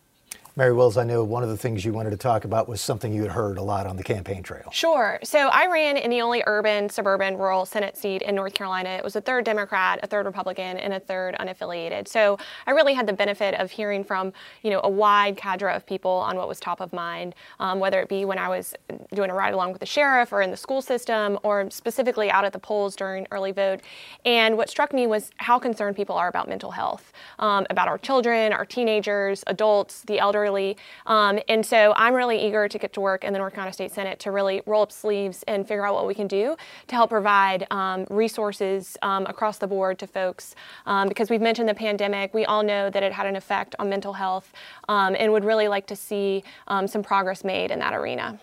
Mary 0.57 0.73
Wills, 0.73 0.97
I 0.97 1.03
know 1.03 1.23
one 1.23 1.43
of 1.43 1.49
the 1.49 1.55
things 1.55 1.85
you 1.85 1.93
wanted 1.93 2.09
to 2.09 2.17
talk 2.17 2.43
about 2.43 2.67
was 2.67 2.81
something 2.81 3.13
you 3.13 3.21
had 3.21 3.29
heard 3.29 3.59
a 3.59 3.61
lot 3.61 3.85
on 3.85 3.95
the 3.95 4.01
campaign 4.01 4.41
trail. 4.41 4.67
Sure. 4.71 5.19
So 5.23 5.49
I 5.49 5.67
ran 5.67 5.97
in 5.97 6.09
the 6.09 6.19
only 6.19 6.41
urban, 6.47 6.89
suburban, 6.89 7.37
rural 7.37 7.63
Senate 7.63 7.95
seat 7.95 8.23
in 8.23 8.33
North 8.33 8.55
Carolina. 8.55 8.89
It 8.89 9.03
was 9.03 9.15
a 9.15 9.21
third 9.21 9.45
Democrat, 9.45 9.99
a 10.01 10.07
third 10.07 10.25
Republican, 10.25 10.79
and 10.79 10.93
a 10.93 10.99
third 10.99 11.35
unaffiliated. 11.39 12.07
So 12.07 12.39
I 12.65 12.71
really 12.71 12.95
had 12.95 13.05
the 13.05 13.13
benefit 13.13 13.53
of 13.53 13.69
hearing 13.69 14.03
from, 14.03 14.33
you 14.63 14.71
know, 14.71 14.81
a 14.83 14.89
wide 14.89 15.37
cadre 15.37 15.75
of 15.75 15.85
people 15.85 16.09
on 16.09 16.37
what 16.37 16.47
was 16.47 16.59
top 16.59 16.81
of 16.81 16.91
mind, 16.91 17.35
um, 17.59 17.79
whether 17.79 18.01
it 18.01 18.09
be 18.09 18.25
when 18.25 18.39
I 18.39 18.49
was 18.49 18.73
doing 19.13 19.29
a 19.29 19.35
ride 19.35 19.53
along 19.53 19.73
with 19.73 19.81
the 19.81 19.85
sheriff 19.85 20.33
or 20.33 20.41
in 20.41 20.49
the 20.49 20.57
school 20.57 20.81
system 20.81 21.37
or 21.43 21.69
specifically 21.69 22.31
out 22.31 22.45
at 22.45 22.53
the 22.53 22.57
polls 22.57 22.95
during 22.95 23.27
early 23.29 23.51
vote. 23.51 23.81
And 24.25 24.57
what 24.57 24.71
struck 24.71 24.91
me 24.91 25.05
was 25.05 25.29
how 25.37 25.59
concerned 25.59 25.95
people 25.95 26.15
are 26.15 26.27
about 26.27 26.49
mental 26.49 26.71
health, 26.71 27.13
um, 27.37 27.67
about 27.69 27.87
our 27.87 27.99
children, 27.99 28.53
our 28.53 28.65
teenagers, 28.65 29.43
adults, 29.45 30.01
the 30.01 30.17
elderly 30.17 30.46
early. 30.47 30.77
Um, 31.05 31.39
and 31.47 31.65
so 31.65 31.93
I'm 31.95 32.13
really 32.13 32.39
eager 32.45 32.67
to 32.67 32.77
get 32.77 32.93
to 32.93 33.01
work 33.01 33.23
in 33.23 33.33
the 33.33 33.39
North 33.39 33.53
Carolina 33.53 33.73
State 33.73 33.91
Senate 33.91 34.19
to 34.19 34.31
really 34.31 34.61
roll 34.65 34.81
up 34.81 34.91
sleeves 34.91 35.43
and 35.47 35.67
figure 35.67 35.85
out 35.85 35.93
what 35.93 36.07
we 36.07 36.13
can 36.13 36.27
do 36.27 36.55
to 36.87 36.95
help 36.95 37.09
provide 37.09 37.67
um, 37.71 38.05
resources 38.09 38.97
um, 39.01 39.25
across 39.27 39.57
the 39.57 39.67
board 39.67 39.99
to 39.99 40.07
folks. 40.07 40.55
Um, 40.85 41.07
because 41.07 41.29
we've 41.29 41.41
mentioned 41.41 41.69
the 41.69 41.75
pandemic, 41.75 42.33
we 42.33 42.45
all 42.45 42.63
know 42.63 42.89
that 42.89 43.03
it 43.03 43.11
had 43.11 43.27
an 43.27 43.35
effect 43.35 43.75
on 43.79 43.89
mental 43.89 44.13
health 44.13 44.53
um, 44.89 45.15
and 45.19 45.31
would 45.31 45.45
really 45.45 45.67
like 45.67 45.87
to 45.87 45.95
see 45.95 46.43
some 46.85 47.03
progress 47.03 47.43
made 47.43 47.71
in 47.71 47.79
that 47.79 47.93
arena. 47.93 48.39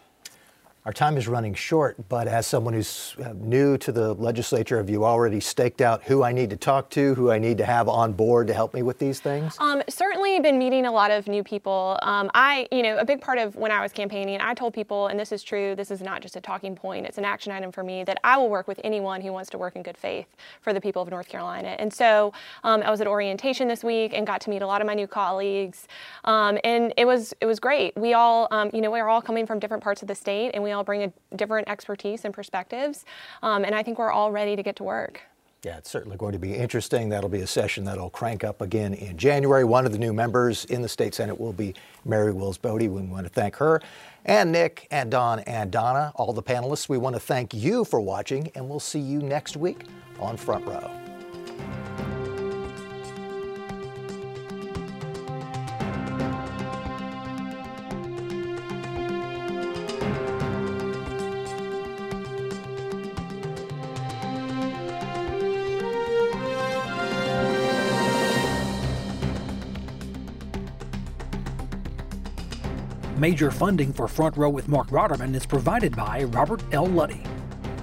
Our 0.86 0.92
time 0.92 1.16
is 1.16 1.26
running 1.26 1.54
short, 1.54 1.96
but 2.10 2.28
as 2.28 2.46
someone 2.46 2.74
who's 2.74 3.16
uh, 3.18 3.32
new 3.38 3.78
to 3.78 3.90
the 3.90 4.12
legislature, 4.12 4.76
have 4.76 4.90
you 4.90 5.02
already 5.02 5.40
staked 5.40 5.80
out 5.80 6.04
who 6.04 6.22
I 6.22 6.30
need 6.30 6.50
to 6.50 6.58
talk 6.58 6.90
to, 6.90 7.14
who 7.14 7.30
I 7.30 7.38
need 7.38 7.56
to 7.56 7.64
have 7.64 7.88
on 7.88 8.12
board 8.12 8.48
to 8.48 8.52
help 8.52 8.74
me 8.74 8.82
with 8.82 8.98
these 8.98 9.18
things? 9.18 9.56
Um, 9.60 9.82
certainly 9.88 10.40
been 10.40 10.58
meeting 10.58 10.84
a 10.84 10.92
lot 10.92 11.10
of 11.10 11.26
new 11.26 11.42
people. 11.42 11.98
Um, 12.02 12.30
I, 12.34 12.68
you 12.70 12.82
know, 12.82 12.98
a 12.98 13.04
big 13.06 13.22
part 13.22 13.38
of 13.38 13.56
when 13.56 13.72
I 13.72 13.80
was 13.80 13.92
campaigning, 13.92 14.42
I 14.42 14.52
told 14.52 14.74
people, 14.74 15.06
and 15.06 15.18
this 15.18 15.32
is 15.32 15.42
true, 15.42 15.74
this 15.74 15.90
is 15.90 16.02
not 16.02 16.20
just 16.20 16.36
a 16.36 16.40
talking 16.42 16.76
point, 16.76 17.06
it's 17.06 17.16
an 17.16 17.24
action 17.24 17.50
item 17.50 17.72
for 17.72 17.82
me, 17.82 18.04
that 18.04 18.20
I 18.22 18.36
will 18.36 18.50
work 18.50 18.68
with 18.68 18.78
anyone 18.84 19.22
who 19.22 19.32
wants 19.32 19.48
to 19.50 19.58
work 19.58 19.76
in 19.76 19.82
good 19.82 19.96
faith 19.96 20.26
for 20.60 20.74
the 20.74 20.82
people 20.82 21.00
of 21.00 21.08
North 21.08 21.30
Carolina. 21.30 21.76
And 21.78 21.90
so 21.90 22.34
um, 22.62 22.82
I 22.82 22.90
was 22.90 23.00
at 23.00 23.06
orientation 23.06 23.68
this 23.68 23.82
week 23.82 24.12
and 24.14 24.26
got 24.26 24.42
to 24.42 24.50
meet 24.50 24.60
a 24.60 24.66
lot 24.66 24.82
of 24.82 24.86
my 24.86 24.94
new 24.94 25.06
colleagues. 25.06 25.88
Um, 26.24 26.58
and 26.62 26.92
it 26.98 27.06
was, 27.06 27.32
it 27.40 27.46
was 27.46 27.58
great. 27.58 27.96
We 27.96 28.12
all, 28.12 28.48
um, 28.50 28.68
you 28.74 28.82
know, 28.82 28.90
we 28.90 29.00
are 29.00 29.08
all 29.08 29.22
coming 29.22 29.46
from 29.46 29.58
different 29.58 29.82
parts 29.82 30.02
of 30.02 30.08
the 30.08 30.14
state 30.14 30.50
and 30.52 30.62
we 30.62 30.73
all 30.74 30.84
bring 30.84 31.02
a 31.02 31.36
different 31.36 31.68
expertise 31.68 32.24
and 32.24 32.34
perspectives. 32.34 33.04
Um, 33.42 33.64
and 33.64 33.74
I 33.74 33.82
think 33.82 33.98
we're 33.98 34.12
all 34.12 34.32
ready 34.32 34.56
to 34.56 34.62
get 34.62 34.76
to 34.76 34.84
work. 34.84 35.22
Yeah, 35.64 35.78
it's 35.78 35.88
certainly 35.88 36.18
going 36.18 36.32
to 36.32 36.38
be 36.38 36.54
interesting. 36.54 37.08
That'll 37.08 37.30
be 37.30 37.40
a 37.40 37.46
session 37.46 37.84
that'll 37.84 38.10
crank 38.10 38.44
up 38.44 38.60
again 38.60 38.92
in 38.92 39.16
January. 39.16 39.64
One 39.64 39.86
of 39.86 39.92
the 39.92 39.98
new 39.98 40.12
members 40.12 40.66
in 40.66 40.82
the 40.82 40.88
state 40.88 41.14
senate 41.14 41.40
will 41.40 41.54
be 41.54 41.74
Mary 42.04 42.32
Wills 42.32 42.58
Bode. 42.58 42.82
We 42.82 42.88
want 42.88 43.24
to 43.24 43.32
thank 43.32 43.56
her 43.56 43.80
and 44.26 44.52
Nick 44.52 44.86
and 44.90 45.10
Dawn 45.10 45.40
and 45.40 45.70
Donna, 45.70 46.12
all 46.16 46.32
the 46.32 46.42
panelists. 46.42 46.88
We 46.88 46.98
want 46.98 47.16
to 47.16 47.20
thank 47.20 47.54
you 47.54 47.84
for 47.84 48.00
watching, 48.00 48.50
and 48.54 48.68
we'll 48.68 48.80
see 48.80 49.00
you 49.00 49.20
next 49.20 49.56
week 49.56 49.84
on 50.18 50.36
Front 50.36 50.66
Row. 50.66 51.03
Major 73.24 73.50
funding 73.50 73.90
for 73.90 74.06
Front 74.06 74.36
Row 74.36 74.50
with 74.50 74.68
Marc 74.68 74.88
Rotterman 74.88 75.34
is 75.34 75.46
provided 75.46 75.96
by 75.96 76.24
Robert 76.24 76.62
L. 76.72 76.84
Luddy. 76.84 77.22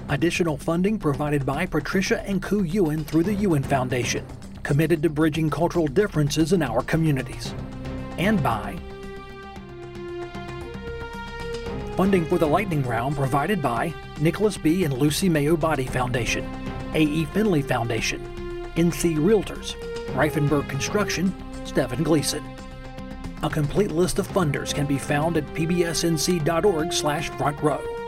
Additional 0.08 0.56
funding 0.56 1.00
provided 1.00 1.44
by 1.44 1.66
Patricia 1.66 2.22
and 2.22 2.40
Ku 2.40 2.62
Ewan 2.62 3.04
through 3.04 3.24
the 3.24 3.34
Ewan 3.34 3.64
Foundation, 3.64 4.24
committed 4.62 5.02
to 5.02 5.10
bridging 5.10 5.50
cultural 5.50 5.88
differences 5.88 6.52
in 6.52 6.62
our 6.62 6.80
communities. 6.82 7.56
And 8.18 8.40
by 8.40 8.78
funding 11.96 12.24
for 12.26 12.38
the 12.38 12.46
lightning 12.46 12.84
round 12.84 13.16
provided 13.16 13.60
by 13.60 13.92
Nicholas 14.20 14.56
B. 14.56 14.84
and 14.84 14.96
Lucy 14.96 15.28
Mayo 15.28 15.56
Boddie 15.56 15.88
Foundation, 15.88 16.48
A.E. 16.94 17.24
Finley 17.24 17.62
Foundation, 17.62 18.20
NC 18.76 19.16
Realtors, 19.16 19.74
Reifenberg 20.14 20.68
Construction, 20.68 21.34
Stephen 21.64 22.04
Gleason. 22.04 22.51
A 23.44 23.50
complete 23.50 23.90
list 23.90 24.20
of 24.20 24.28
funders 24.28 24.72
can 24.72 24.86
be 24.86 24.98
found 24.98 25.36
at 25.36 25.46
pbsnc.org 25.54 26.92
slash 26.92 27.28
front 27.30 27.60
row. 27.60 28.01